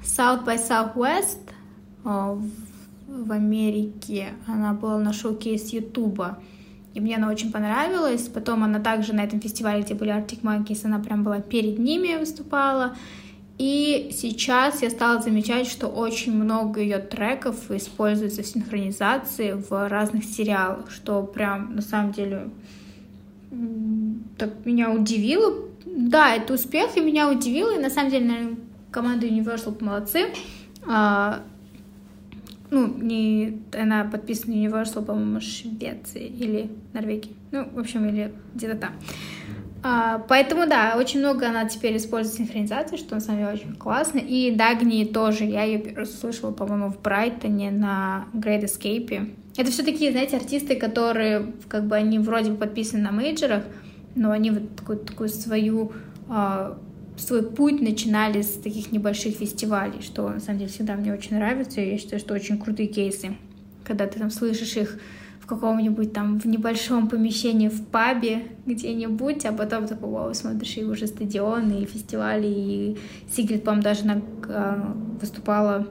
[0.04, 1.40] South by Southwest,
[2.04, 2.67] а, в
[3.08, 4.30] в Америке.
[4.46, 6.40] Она была на шоу-кейс Ютуба.
[6.94, 8.28] И мне она очень понравилась.
[8.28, 12.18] Потом она также на этом фестивале, где были Arctic Monkeys, она прям была перед ними
[12.18, 12.96] выступала.
[13.58, 20.26] И сейчас я стала замечать, что очень много ее треков используется в синхронизации в разных
[20.26, 22.50] сериалах, что прям на самом деле
[24.38, 25.54] так меня удивило.
[25.86, 28.58] Да, это успех, и меня удивило, и на самом деле, наверное,
[28.92, 30.28] команда Universal молодцы.
[32.70, 37.36] Ну, не, она подписана Universal, по-моему, Швеции или Норвегии.
[37.52, 38.92] Ну, в общем, или где-то там.
[39.84, 44.20] А, поэтому, да, очень много она теперь использует синхронизацию, что на самом деле очень классно.
[44.20, 49.34] И Дагни тоже, я ее слышала, по-моему, в Брайтоне на Great Escape.
[49.56, 53.64] Это все такие, знаете, артисты, которые, как бы, они вроде бы подписаны на мейджерах,
[54.16, 55.94] но они вот такую, такую свою
[56.28, 56.78] а,
[57.20, 61.82] свой путь начинали с таких небольших фестивалей, что на самом деле всегда мне очень нравится,
[61.82, 63.36] и я считаю, что очень крутые кейсы,
[63.84, 65.00] когда ты там слышишь их
[65.40, 70.84] в каком-нибудь там в небольшом помещении в пабе где-нибудь, а потом ты вау, смотришь и
[70.84, 72.98] уже стадионы, и фестивали, и
[73.32, 75.88] Сигрид, по-моему, даже на, а, выступала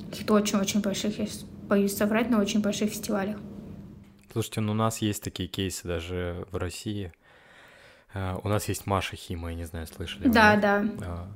[0.00, 1.26] в каких-то очень-очень больших, я
[1.68, 3.38] боюсь соврать, но очень больших фестивалях.
[4.32, 7.12] Слушайте, ну у нас есть такие кейсы даже в России.
[8.12, 10.84] А, у нас есть Маша Хима, я не знаю, слышали Да, да.
[11.02, 11.28] А,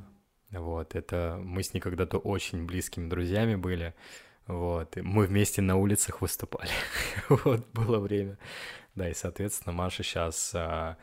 [0.53, 3.95] вот, это мы с ней когда-то очень близкими друзьями были.
[4.47, 6.71] Вот, и мы вместе на улицах выступали.
[7.29, 8.39] вот, было время.
[8.95, 10.97] Да, и, соответственно, Маша сейчас, а,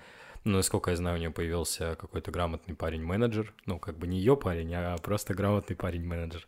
[0.43, 3.53] ну, насколько я знаю, у нее появился какой-то грамотный парень-менеджер.
[3.65, 6.47] Ну, как бы не ее парень, а просто грамотный парень-менеджер.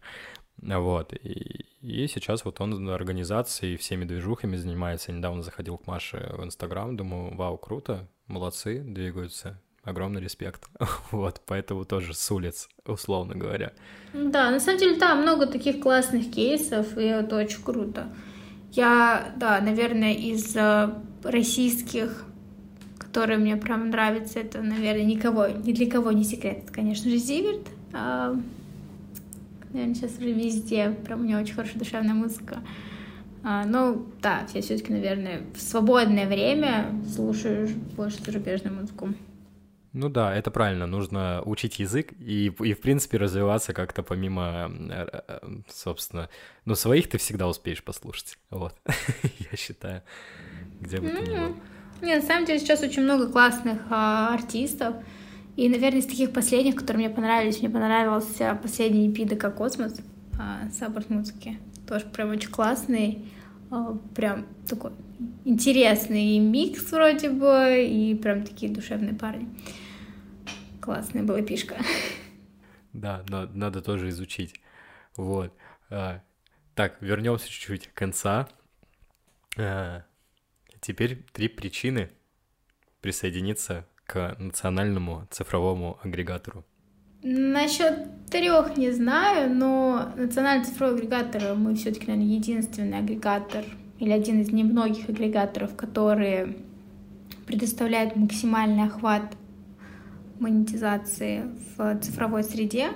[0.61, 5.11] Вот, и, и сейчас вот он организацией, всеми движухами занимается.
[5.11, 10.63] Я недавно заходил к Маше в Инстаграм, думаю, вау, круто, молодцы, двигаются, огромный респект.
[11.11, 13.73] вот, поэтому тоже с улиц, условно говоря.
[14.13, 18.13] Да, на самом деле, да, много таких классных кейсов, и это очень круто.
[18.71, 20.89] Я, да, наверное, из э,
[21.23, 22.25] российских,
[22.97, 27.17] которые мне прям нравятся, это, наверное, никого, ни для кого не секрет, это, конечно же,
[27.17, 27.67] Зиверт.
[29.73, 32.59] Наверное, сейчас уже везде, прям у него очень хорошая душевная музыка.
[33.43, 39.09] А, ну, да, я все-таки, наверное, в свободное время слушаю больше зарубежную музыку.
[39.93, 45.21] Ну да, это правильно, нужно учить язык и, и в принципе, развиваться как-то помимо, э,
[45.27, 46.29] э, собственно,
[46.65, 48.73] ну, своих ты всегда успеешь послушать, вот,
[49.51, 50.01] я считаю,
[50.79, 51.55] где бы ты ни был.
[52.01, 54.95] Не, на самом деле сейчас очень много классных а, артистов,
[55.55, 59.99] и, наверное, из таких последних, которые мне понравились, мне понравился последний EP ДК «Космос»,
[60.39, 63.25] а, support музыки тоже прям очень классный,
[63.69, 64.93] а, прям такой
[65.45, 69.47] интересный микс вроде бы, и прям такие душевные парни.
[70.81, 71.77] Классная была пишка.
[72.93, 74.55] Да, но надо тоже изучить.
[75.15, 75.53] Вот.
[75.89, 76.21] А,
[76.75, 78.49] так, вернемся чуть-чуть к конца.
[80.81, 82.11] Теперь три причины
[83.01, 86.63] присоединиться к национальному цифровому агрегатору.
[87.23, 93.63] Насчет трех не знаю, но национальный цифровой агрегатор мы все-таки, наверное, единственный агрегатор
[93.99, 96.57] или один из немногих агрегаторов, которые
[97.45, 99.37] предоставляют максимальный охват
[100.39, 101.43] монетизации
[101.77, 102.89] в цифровой среде.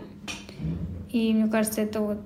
[1.10, 2.20] И мне кажется, это вот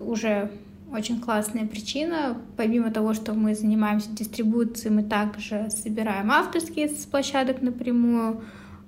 [0.00, 0.50] уже
[0.92, 2.36] очень классная причина.
[2.56, 8.42] Помимо того, что мы занимаемся дистрибуцией, мы также собираем авторские с площадок напрямую.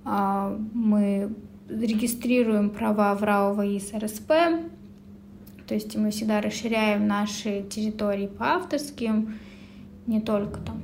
[0.05, 1.35] А, мы
[1.69, 4.29] регистрируем права в РАО и СРСП,
[5.67, 9.39] то есть мы всегда расширяем наши территории по авторским,
[10.07, 10.83] не только там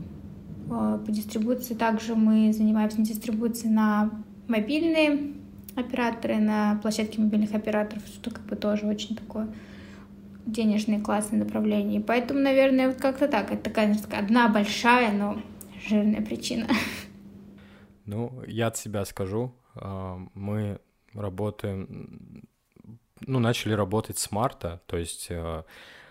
[0.70, 1.74] а, по дистрибуции.
[1.74, 4.11] Также мы занимаемся дистрибуцией на
[4.48, 5.35] мобильные
[5.76, 9.48] операторы, на площадке мобильных операторов, что как бы тоже очень такое
[10.46, 12.00] денежное классное направление.
[12.00, 13.53] поэтому, наверное, вот как-то так.
[13.53, 15.40] Это такая одна большая, но
[15.88, 16.66] жирная причина.
[18.07, 20.81] Ну, я от себя скажу, а, мы
[21.14, 22.42] работаем,
[23.20, 25.62] ну, начали работать с марта, то есть э,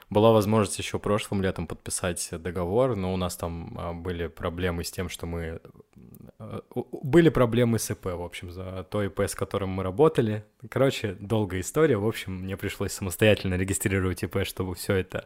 [0.10, 4.92] была возможность еще прошлым летом подписать договор, но у нас там а, были проблемы с
[4.92, 5.60] тем, что мы...
[6.40, 6.62] Э,
[7.04, 10.46] были проблемы с ИП, в общем, за то ИП, с которым мы работали.
[10.70, 11.98] Короче, долгая история.
[11.98, 15.26] В общем, мне пришлось самостоятельно регистрировать ИП, чтобы все это,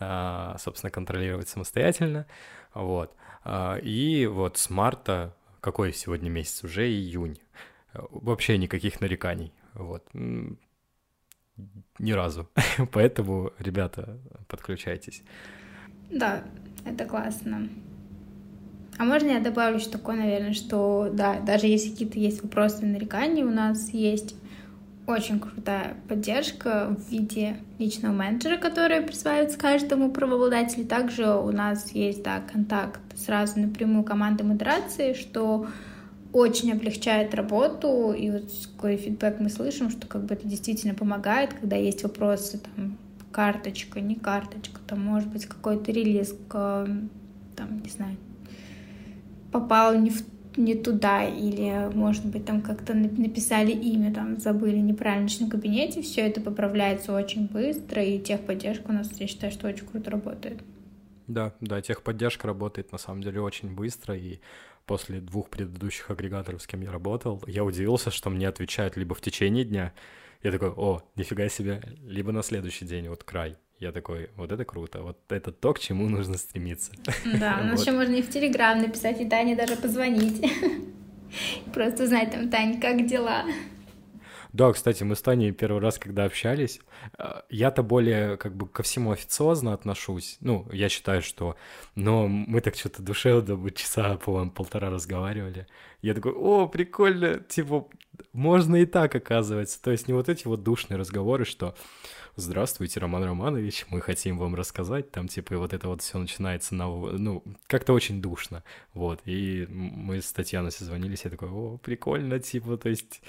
[0.00, 2.26] а, собственно, контролировать самостоятельно.
[2.74, 3.12] Вот.
[3.82, 6.62] И вот с марта какой сегодня месяц?
[6.64, 7.38] Уже июнь.
[7.92, 9.52] Вообще никаких нареканий.
[9.74, 10.04] Вот.
[11.98, 12.48] Ни разу.
[12.92, 15.22] Поэтому, ребята, подключайтесь.
[16.10, 16.42] Да,
[16.84, 17.68] это классно.
[18.98, 23.44] А можно я добавлю еще такое, наверное, что да, даже если какие-то есть вопросы нарекания,
[23.44, 24.34] у нас есть
[25.06, 30.86] очень крутая поддержка в виде личного менеджера, который присваивается каждому правообладателю.
[30.86, 35.66] Также у нас есть да, контакт сразу напрямую команды модерации, что
[36.32, 41.54] очень облегчает работу, и вот какой фидбэк мы слышим, что как бы это действительно помогает,
[41.54, 42.98] когда есть вопросы, там,
[43.32, 47.10] карточка, не карточка, там, может быть, какой-то релиз, там,
[47.82, 48.16] не знаю,
[49.52, 50.22] попал не в
[50.56, 56.22] не туда, или, может быть, там как-то написали имя, там забыли неправильно в кабинете, все
[56.22, 60.60] это поправляется очень быстро, и техподдержка у нас, я считаю, что очень круто работает.
[61.26, 64.38] Да, да, техподдержка работает на самом деле очень быстро, и
[64.86, 69.20] после двух предыдущих агрегаторов, с кем я работал, я удивился, что мне отвечают либо в
[69.20, 69.92] течение дня,
[70.42, 73.56] я такой, о, нифига себе, либо на следующий день, вот край.
[73.78, 76.92] Я такой, вот это круто, вот это то, к чему нужно стремиться.
[77.24, 80.50] Да, у нас еще можно и в Телеграм написать, и Тане даже позвонить.
[81.74, 83.44] Просто узнать там, Тань, как дела?
[84.56, 86.80] Да, кстати, мы с Таней первый раз, когда общались,
[87.18, 90.38] э, я-то более как бы ко всему официозно отношусь.
[90.40, 91.56] Ну, я считаю, что...
[91.94, 95.66] Но мы так что-то душевно, часа, по-моему, полтора разговаривали.
[96.00, 97.86] Я такой, о, прикольно, типа,
[98.32, 99.82] можно и так, оказывается.
[99.82, 101.74] То есть не вот эти вот душные разговоры, что
[102.36, 106.74] здравствуйте, Роман Романович, мы хотим вам рассказать, там, типа, и вот это вот все начинается
[106.74, 112.38] на, ну, как-то очень душно, вот, и мы с Татьяной созвонились, я такой, о, прикольно,
[112.38, 113.20] типа, то есть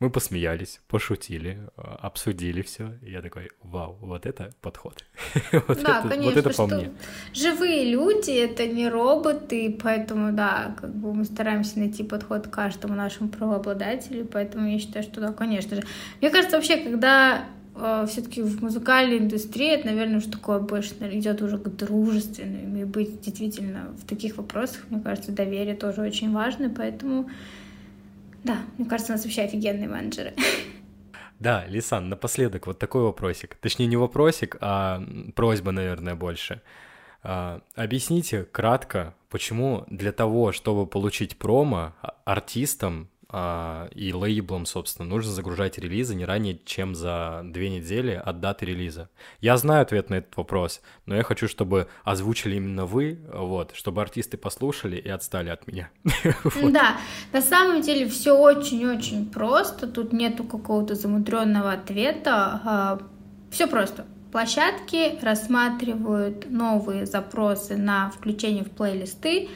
[0.00, 2.94] мы посмеялись, пошутили, а, обсудили все.
[3.02, 5.04] И я такой, вау, вот это подход.
[5.52, 6.90] вот да, это, конечно, вот это по мне.
[7.34, 12.94] Живые люди, это не роботы, поэтому, да, как бы мы стараемся найти подход к каждому
[12.94, 15.82] нашему правообладателю, поэтому я считаю, что да, конечно же.
[16.22, 17.44] Мне кажется, вообще, когда
[17.76, 22.74] э, все-таки в музыкальной индустрии это, наверное, уже такое больше идет уже к дружественным.
[22.74, 26.72] И быть действительно в таких вопросах, мне кажется, доверие тоже очень важно.
[26.74, 27.28] Поэтому
[28.44, 30.34] да, мне кажется, у нас вообще офигенные менеджеры.
[31.38, 33.54] Да, Лисан, напоследок вот такой вопросик.
[33.56, 35.02] Точнее, не вопросик, а
[35.34, 36.60] просьба, наверное, больше.
[37.22, 45.08] А, объясните кратко, почему для того, чтобы получить промо, а, артистам а, и лейблом, собственно,
[45.08, 49.08] нужно загружать релизы не ранее, чем за две недели от даты релиза.
[49.40, 54.02] Я знаю ответ на этот вопрос, но я хочу, чтобы озвучили именно вы, вот, чтобы
[54.02, 55.90] артисты послушали и отстали от меня.
[56.70, 56.98] Да,
[57.32, 62.98] на самом деле все очень-очень просто, тут нету какого-то замудренного ответа, а,
[63.50, 64.06] все просто.
[64.32, 69.48] Площадки рассматривают новые запросы на включение в плейлисты,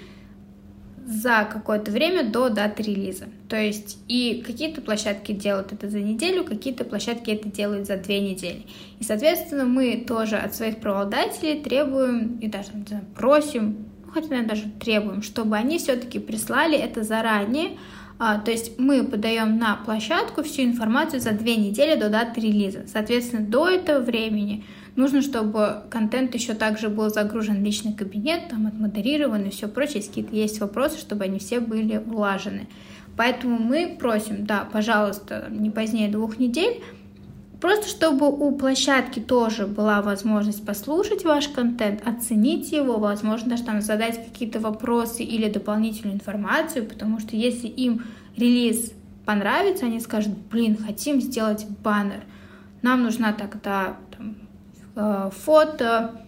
[1.07, 3.26] за какое-то время до даты релиза.
[3.48, 8.20] То есть и какие-то площадки делают это за неделю, какие-то площадки это делают за две
[8.20, 8.62] недели.
[8.98, 14.48] И, соответственно, мы тоже от своих правообладателей требуем и даже знаю, просим, ну, хотя, наверное,
[14.48, 17.72] даже требуем, чтобы они все-таки прислали это заранее,
[18.18, 22.84] а, то есть мы подаем на площадку всю информацию за две недели до даты релиза.
[22.86, 24.64] Соответственно, до этого времени
[24.97, 29.97] Нужно, чтобы контент еще также был загружен в личный кабинет, там отмодерирован и все прочее.
[29.97, 32.68] Если какие-то есть вопросы, чтобы они все были улажены.
[33.16, 36.82] Поэтому мы просим, да, пожалуйста, не позднее двух недель,
[37.61, 43.80] просто чтобы у площадки тоже была возможность послушать ваш контент, оценить его, возможно, даже там
[43.80, 48.05] задать какие-то вопросы или дополнительную информацию, потому что если им
[48.36, 48.92] релиз
[49.24, 52.24] понравится, они скажут, блин, хотим сделать баннер,
[52.82, 54.36] нам нужна тогда там,
[54.97, 56.20] Э, фото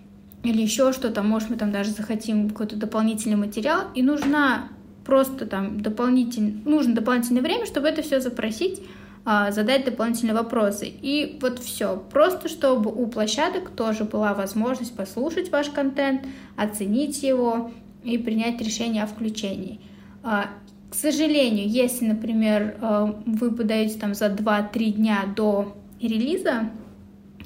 [0.42, 4.68] или еще что-то, может, мы там даже захотим какой-то дополнительный материал, и нужна
[5.04, 8.82] просто там дополнительный, нужно дополнительное время, чтобы это все запросить,
[9.24, 10.86] а, задать дополнительные вопросы.
[10.86, 11.96] И вот все.
[12.12, 16.22] Просто чтобы у площадок тоже была возможность послушать ваш контент,
[16.56, 17.72] оценить его
[18.04, 19.80] и принять решение о включении.
[20.22, 20.46] А,
[20.90, 26.70] к сожалению, если, например, э, вы подаете там за 2-3 дня до релиза,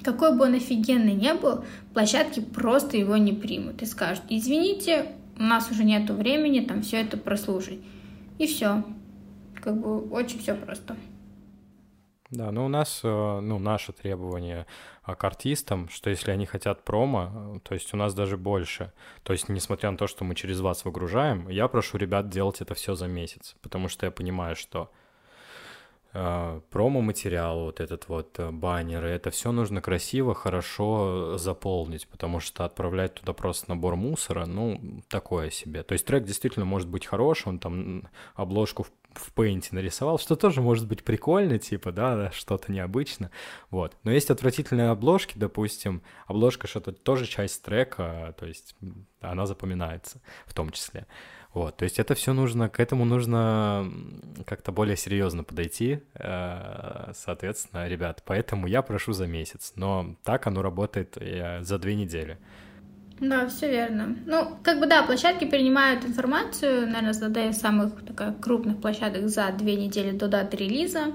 [0.02, 5.06] какой бы он офигенный не был, площадки просто его не примут и скажут, извините,
[5.38, 7.78] у нас уже нету времени там все это прослушать.
[8.38, 8.84] И все.
[9.62, 10.96] Как бы очень все просто.
[12.30, 14.66] Да, ну у нас, э, ну, наше требование
[15.04, 18.92] э, к артистам, что если они хотят промо, то есть у нас даже больше.
[19.24, 22.74] То есть, несмотря на то, что мы через вас выгружаем, я прошу ребят делать это
[22.74, 24.99] все за месяц, потому что я понимаю, что а,
[26.12, 33.14] промо-материал, вот этот вот э, баннеры, это все нужно красиво, хорошо заполнить, потому что отправлять
[33.14, 35.82] туда просто набор мусора, ну, такое себе.
[35.82, 40.36] То есть трек действительно может быть хороший, он там обложку в в Paint нарисовал, что
[40.36, 43.30] тоже может быть прикольно, типа, да, что-то необычно,
[43.70, 43.96] вот.
[44.04, 48.76] Но есть отвратительные обложки, допустим, обложка что-то тоже часть трека, то есть
[49.20, 51.06] она запоминается в том числе.
[51.52, 53.90] Вот, то есть это все нужно, к этому нужно
[54.46, 58.22] как-то более серьезно подойти, э, соответственно, ребят.
[58.24, 62.38] Поэтому я прошу за месяц, но так оно работает э, за две недели.
[63.18, 64.16] Да, все верно.
[64.26, 69.76] Ну, как бы да, площадки принимают информацию, наверное, с самых такая, крупных площадок за две
[69.76, 71.12] недели до даты релиза.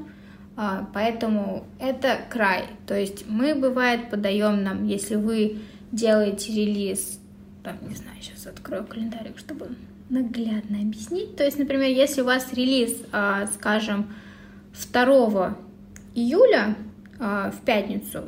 [0.58, 2.68] А, поэтому это край.
[2.86, 5.60] То есть мы, бывает, подаем нам, если вы
[5.92, 7.20] делаете релиз,
[7.64, 9.70] там, не знаю, сейчас открою календарик, чтобы
[10.10, 11.36] наглядно объяснить.
[11.36, 14.14] То есть, например, если у вас релиз, а, скажем,
[14.91, 15.58] 2
[16.14, 16.76] июля
[17.20, 18.24] а, в пятницу,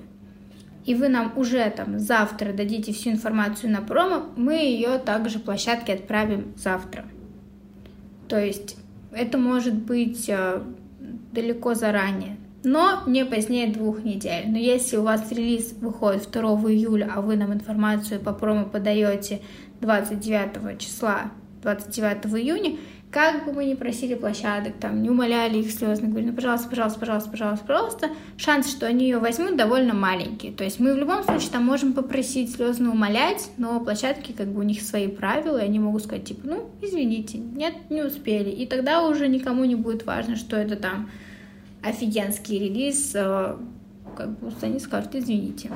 [0.86, 5.94] и вы нам уже там завтра дадите всю информацию на промо, мы ее также площадке
[5.94, 7.06] отправим завтра.
[8.28, 8.78] То есть
[9.12, 10.64] это может быть а,
[11.32, 14.46] далеко заранее, но не позднее двух недель.
[14.48, 19.42] Но если у вас релиз выходит 2 июля, а вы нам информацию по промо подаете
[19.82, 21.32] 29 числа
[21.62, 22.78] 29 июня,
[23.12, 27.00] как бы мы ни просили площадок, там, не умоляли их слезно, говорили, ну, пожалуйста, пожалуйста,
[27.00, 30.52] пожалуйста, пожалуйста, пожалуйста, шанс, что они ее возьмут, довольно маленький.
[30.52, 34.60] То есть мы в любом случае там можем попросить слезно умолять, но площадки, как бы
[34.60, 38.50] у них свои правила, и они могут сказать, типа, ну, извините, нет, не успели.
[38.50, 41.10] И тогда уже никому не будет важно, что это там
[41.82, 43.56] офигенский релиз, э,
[44.18, 45.72] как бы они скажут, извините.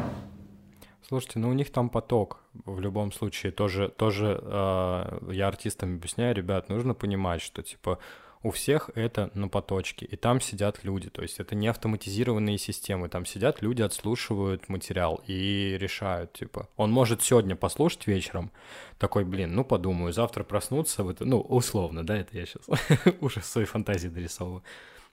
[1.12, 2.40] Слушайте, ну у них там поток.
[2.64, 3.52] В любом случае.
[3.52, 8.00] Тоже, тоже э, я артистам объясняю, ребят, нужно понимать, что типа
[8.44, 13.10] у всех это на поточке, и там сидят люди, то есть это не автоматизированные системы,
[13.10, 18.50] там сидят люди, отслушивают материал и решают, типа, он может сегодня послушать вечером,
[18.98, 22.68] такой, блин, ну подумаю, завтра проснуться, ну, условно, да, это я сейчас
[23.20, 24.64] уже свои фантазии дорисовываю,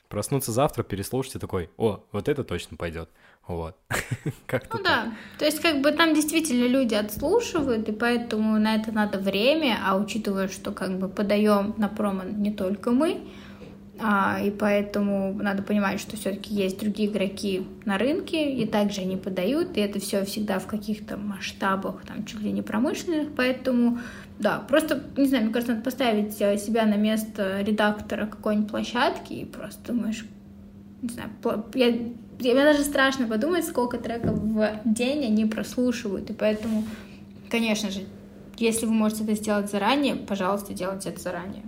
[0.09, 3.09] проснуться завтра, переслушать и такой, о, вот это точно пойдет.
[3.47, 3.77] Вот.
[4.47, 5.15] как ну да.
[5.39, 9.97] То есть, как бы там действительно люди отслушивают, и поэтому на это надо время, а
[9.97, 13.21] учитывая, что как бы подаем на промо не только мы,
[14.01, 19.17] а, и поэтому надо понимать, что все-таки есть другие игроки на рынке, и также они
[19.17, 23.99] подают, и это все всегда в каких-то масштабах, там, чуть ли не промышленных, поэтому,
[24.39, 29.33] да, просто, не знаю, мне кажется, надо поставить э, себя на место редактора какой-нибудь площадки,
[29.33, 30.25] и просто думаешь,
[31.03, 31.31] не знаю,
[31.75, 36.85] я, я, мне даже страшно подумать, сколько треков в день они прослушивают, и поэтому,
[37.51, 38.03] конечно же,
[38.57, 41.65] если вы можете это сделать заранее, пожалуйста, делайте это заранее.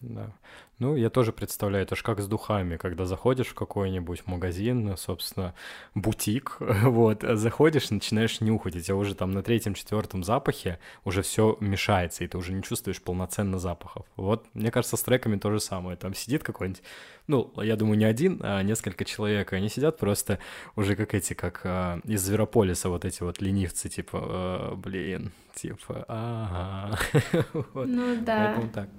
[0.00, 0.32] Да.
[0.78, 5.54] Ну, я тоже представляю, это же как с духами, когда заходишь в какой-нибудь магазин, собственно,
[5.94, 12.24] бутик, вот, заходишь, начинаешь нюхать, и тебя уже там на третьем-четвертом запахе уже все мешается,
[12.24, 14.04] и ты уже не чувствуешь полноценно запахов.
[14.16, 15.96] Вот, мне кажется, с треками то же самое.
[15.96, 16.82] Там сидит какой-нибудь,
[17.26, 20.40] ну, я думаю, не один, а несколько человек, и они сидят просто
[20.74, 26.04] уже как эти, как а, из Зверополиса вот эти вот ленивцы, типа, а, блин, типа,
[26.06, 26.98] ага.
[27.74, 28.52] Ну да.
[28.52, 28.90] Поэтому так.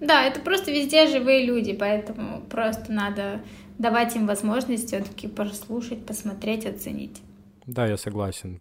[0.00, 3.40] Да, это просто везде живые люди, поэтому просто надо
[3.78, 7.20] давать им возможность все-таки послушать, посмотреть, оценить.
[7.66, 8.60] Да, я согласен.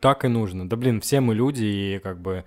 [0.00, 0.68] Так и нужно.
[0.68, 2.44] Да блин, все мы люди, и как бы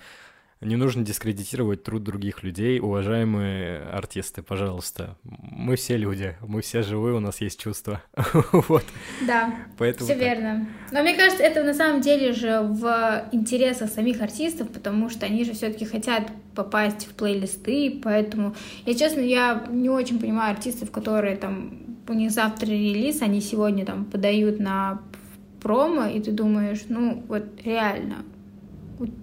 [0.62, 2.80] не нужно дискредитировать труд других людей.
[2.80, 8.04] Уважаемые артисты, пожалуйста, мы все люди, мы все живые, у нас есть чувства.
[8.52, 8.84] вот.
[9.26, 10.24] Да, Поэтому все так.
[10.24, 10.68] верно.
[10.92, 15.44] Но мне кажется, это на самом деле же в интересах самих артистов, потому что они
[15.44, 18.56] же все-таки хотят попасть в плейлисты, поэтому,
[18.86, 23.86] я честно, я не очень понимаю артистов, которые там, у них завтра релиз, они сегодня
[23.86, 25.02] там подают на
[25.62, 28.26] промо, и ты думаешь, ну вот реально,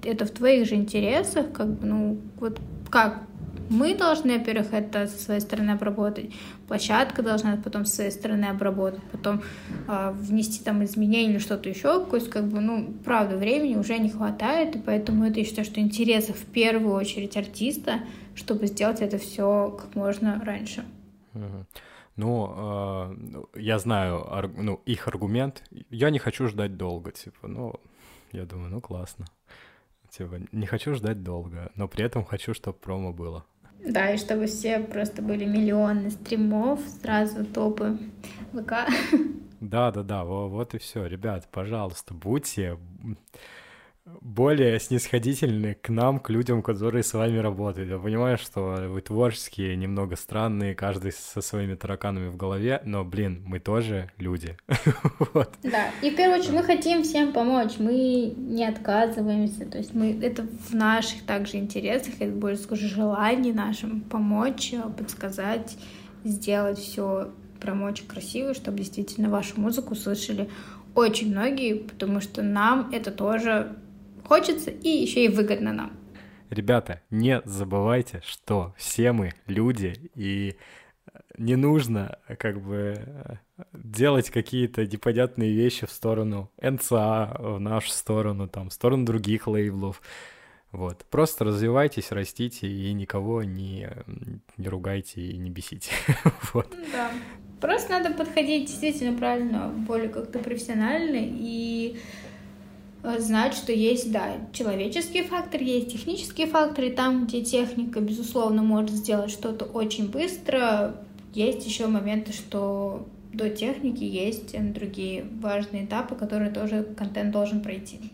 [0.03, 2.61] это в твоих же интересах, как бы, ну, вот
[2.91, 3.23] как
[3.71, 6.33] мы должны, во-первых, это со своей стороны обработать,
[6.67, 9.43] площадка должна потом со своей стороны обработать, потом
[9.87, 13.99] э, внести там изменения или что-то еще, то есть, как бы, ну, правда, времени уже
[13.99, 18.01] не хватает, и поэтому это, я считаю, что интересов в первую очередь артиста,
[18.35, 20.85] чтобы сделать это все как можно раньше.
[22.17, 24.27] Ну, э, я знаю,
[24.57, 25.63] ну, их аргумент.
[25.91, 27.75] Я не хочу ждать долго, типа, ну,
[28.33, 29.27] я думаю, ну, классно.
[30.11, 33.45] Типа, не хочу ждать долго, но при этом хочу, чтобы промо было.
[33.85, 37.99] Да, и чтобы все просто были миллионы стримов, сразу топы
[38.53, 38.73] ВК.
[39.61, 41.07] Да, да, да, вот и все.
[41.07, 42.79] Ребят, пожалуйста, будьте
[44.21, 47.89] более снисходительны к нам, к людям, которые с вами работают.
[47.89, 53.43] Я понимаю, что вы творческие, немного странные, каждый со своими тараканами в голове, но, блин,
[53.47, 54.57] мы тоже люди.
[55.35, 55.55] вот.
[55.63, 60.19] Да, и в первую очередь мы хотим всем помочь, мы не отказываемся, то есть мы
[60.23, 65.77] это в наших также интересах, это больше скажу желание нашим помочь, подсказать,
[66.25, 67.31] сделать все
[67.61, 70.49] прям очень красиво, чтобы действительно вашу музыку слышали
[70.95, 73.77] очень многие, потому что нам это тоже
[74.29, 75.93] хочется и еще и выгодно нам.
[76.51, 80.57] Ребята, не забывайте, что все мы люди, и
[81.37, 83.39] не нужно как бы
[83.73, 90.01] делать какие-то непонятные вещи в сторону НЦА, в нашу сторону, там, в сторону других лейблов.
[90.73, 91.05] Вот.
[91.11, 93.89] Просто развивайтесь, растите и никого не,
[94.59, 95.93] не ругайте и не бесите.
[96.53, 96.75] вот.
[96.93, 97.11] Да.
[97.61, 101.99] Просто надо подходить действительно правильно, более как-то профессионально и
[103.03, 108.91] э, знать, что есть, да, человеческий фактор, есть технические факторы, там, где техника, безусловно, может
[108.91, 110.97] сделать что-то очень быстро,
[111.33, 118.13] есть еще моменты, что до техники есть другие важные этапы, которые тоже контент должен пройти.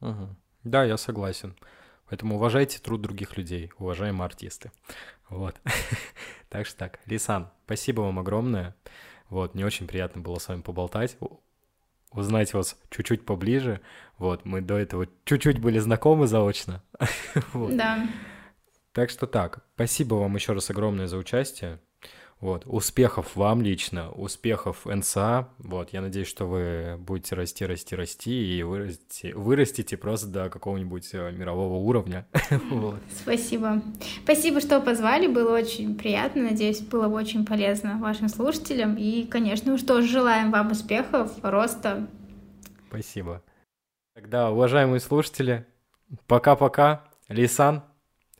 [0.00, 0.28] Угу.
[0.64, 1.56] Да, я согласен.
[2.08, 4.72] Поэтому уважайте труд других людей, уважаемые артисты.
[5.28, 5.56] Вот.
[6.48, 7.00] так что так.
[7.06, 8.74] Лисан, спасибо вам огромное.
[9.28, 11.18] Вот, мне очень приятно было с вами поболтать,
[12.12, 13.80] узнать вас чуть-чуть поближе.
[14.18, 16.82] Вот, мы до этого чуть-чуть были знакомы заочно.
[17.52, 17.76] вот.
[17.76, 18.08] Да.
[18.92, 21.80] Так что так, спасибо вам еще раз огромное за участие.
[22.40, 25.48] Вот, успехов вам лично, успехов НСА.
[25.58, 31.08] Вот, я надеюсь, что вы будете расти, расти, расти и вырастите, вырастите просто до какого-нибудь
[31.14, 32.28] э, мирового уровня.
[33.22, 33.82] Спасибо.
[34.22, 36.44] Спасибо, что позвали, было очень приятно.
[36.44, 38.94] Надеюсь, было очень полезно вашим слушателям.
[38.96, 42.06] И, конечно, тоже желаем вам успехов, роста.
[42.88, 43.42] Спасибо.
[44.14, 45.66] Тогда, уважаемые слушатели,
[46.28, 47.04] пока-пока.
[47.28, 47.82] Лисан,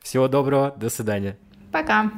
[0.01, 1.37] всего доброго, до свидания.
[1.73, 2.11] Пока.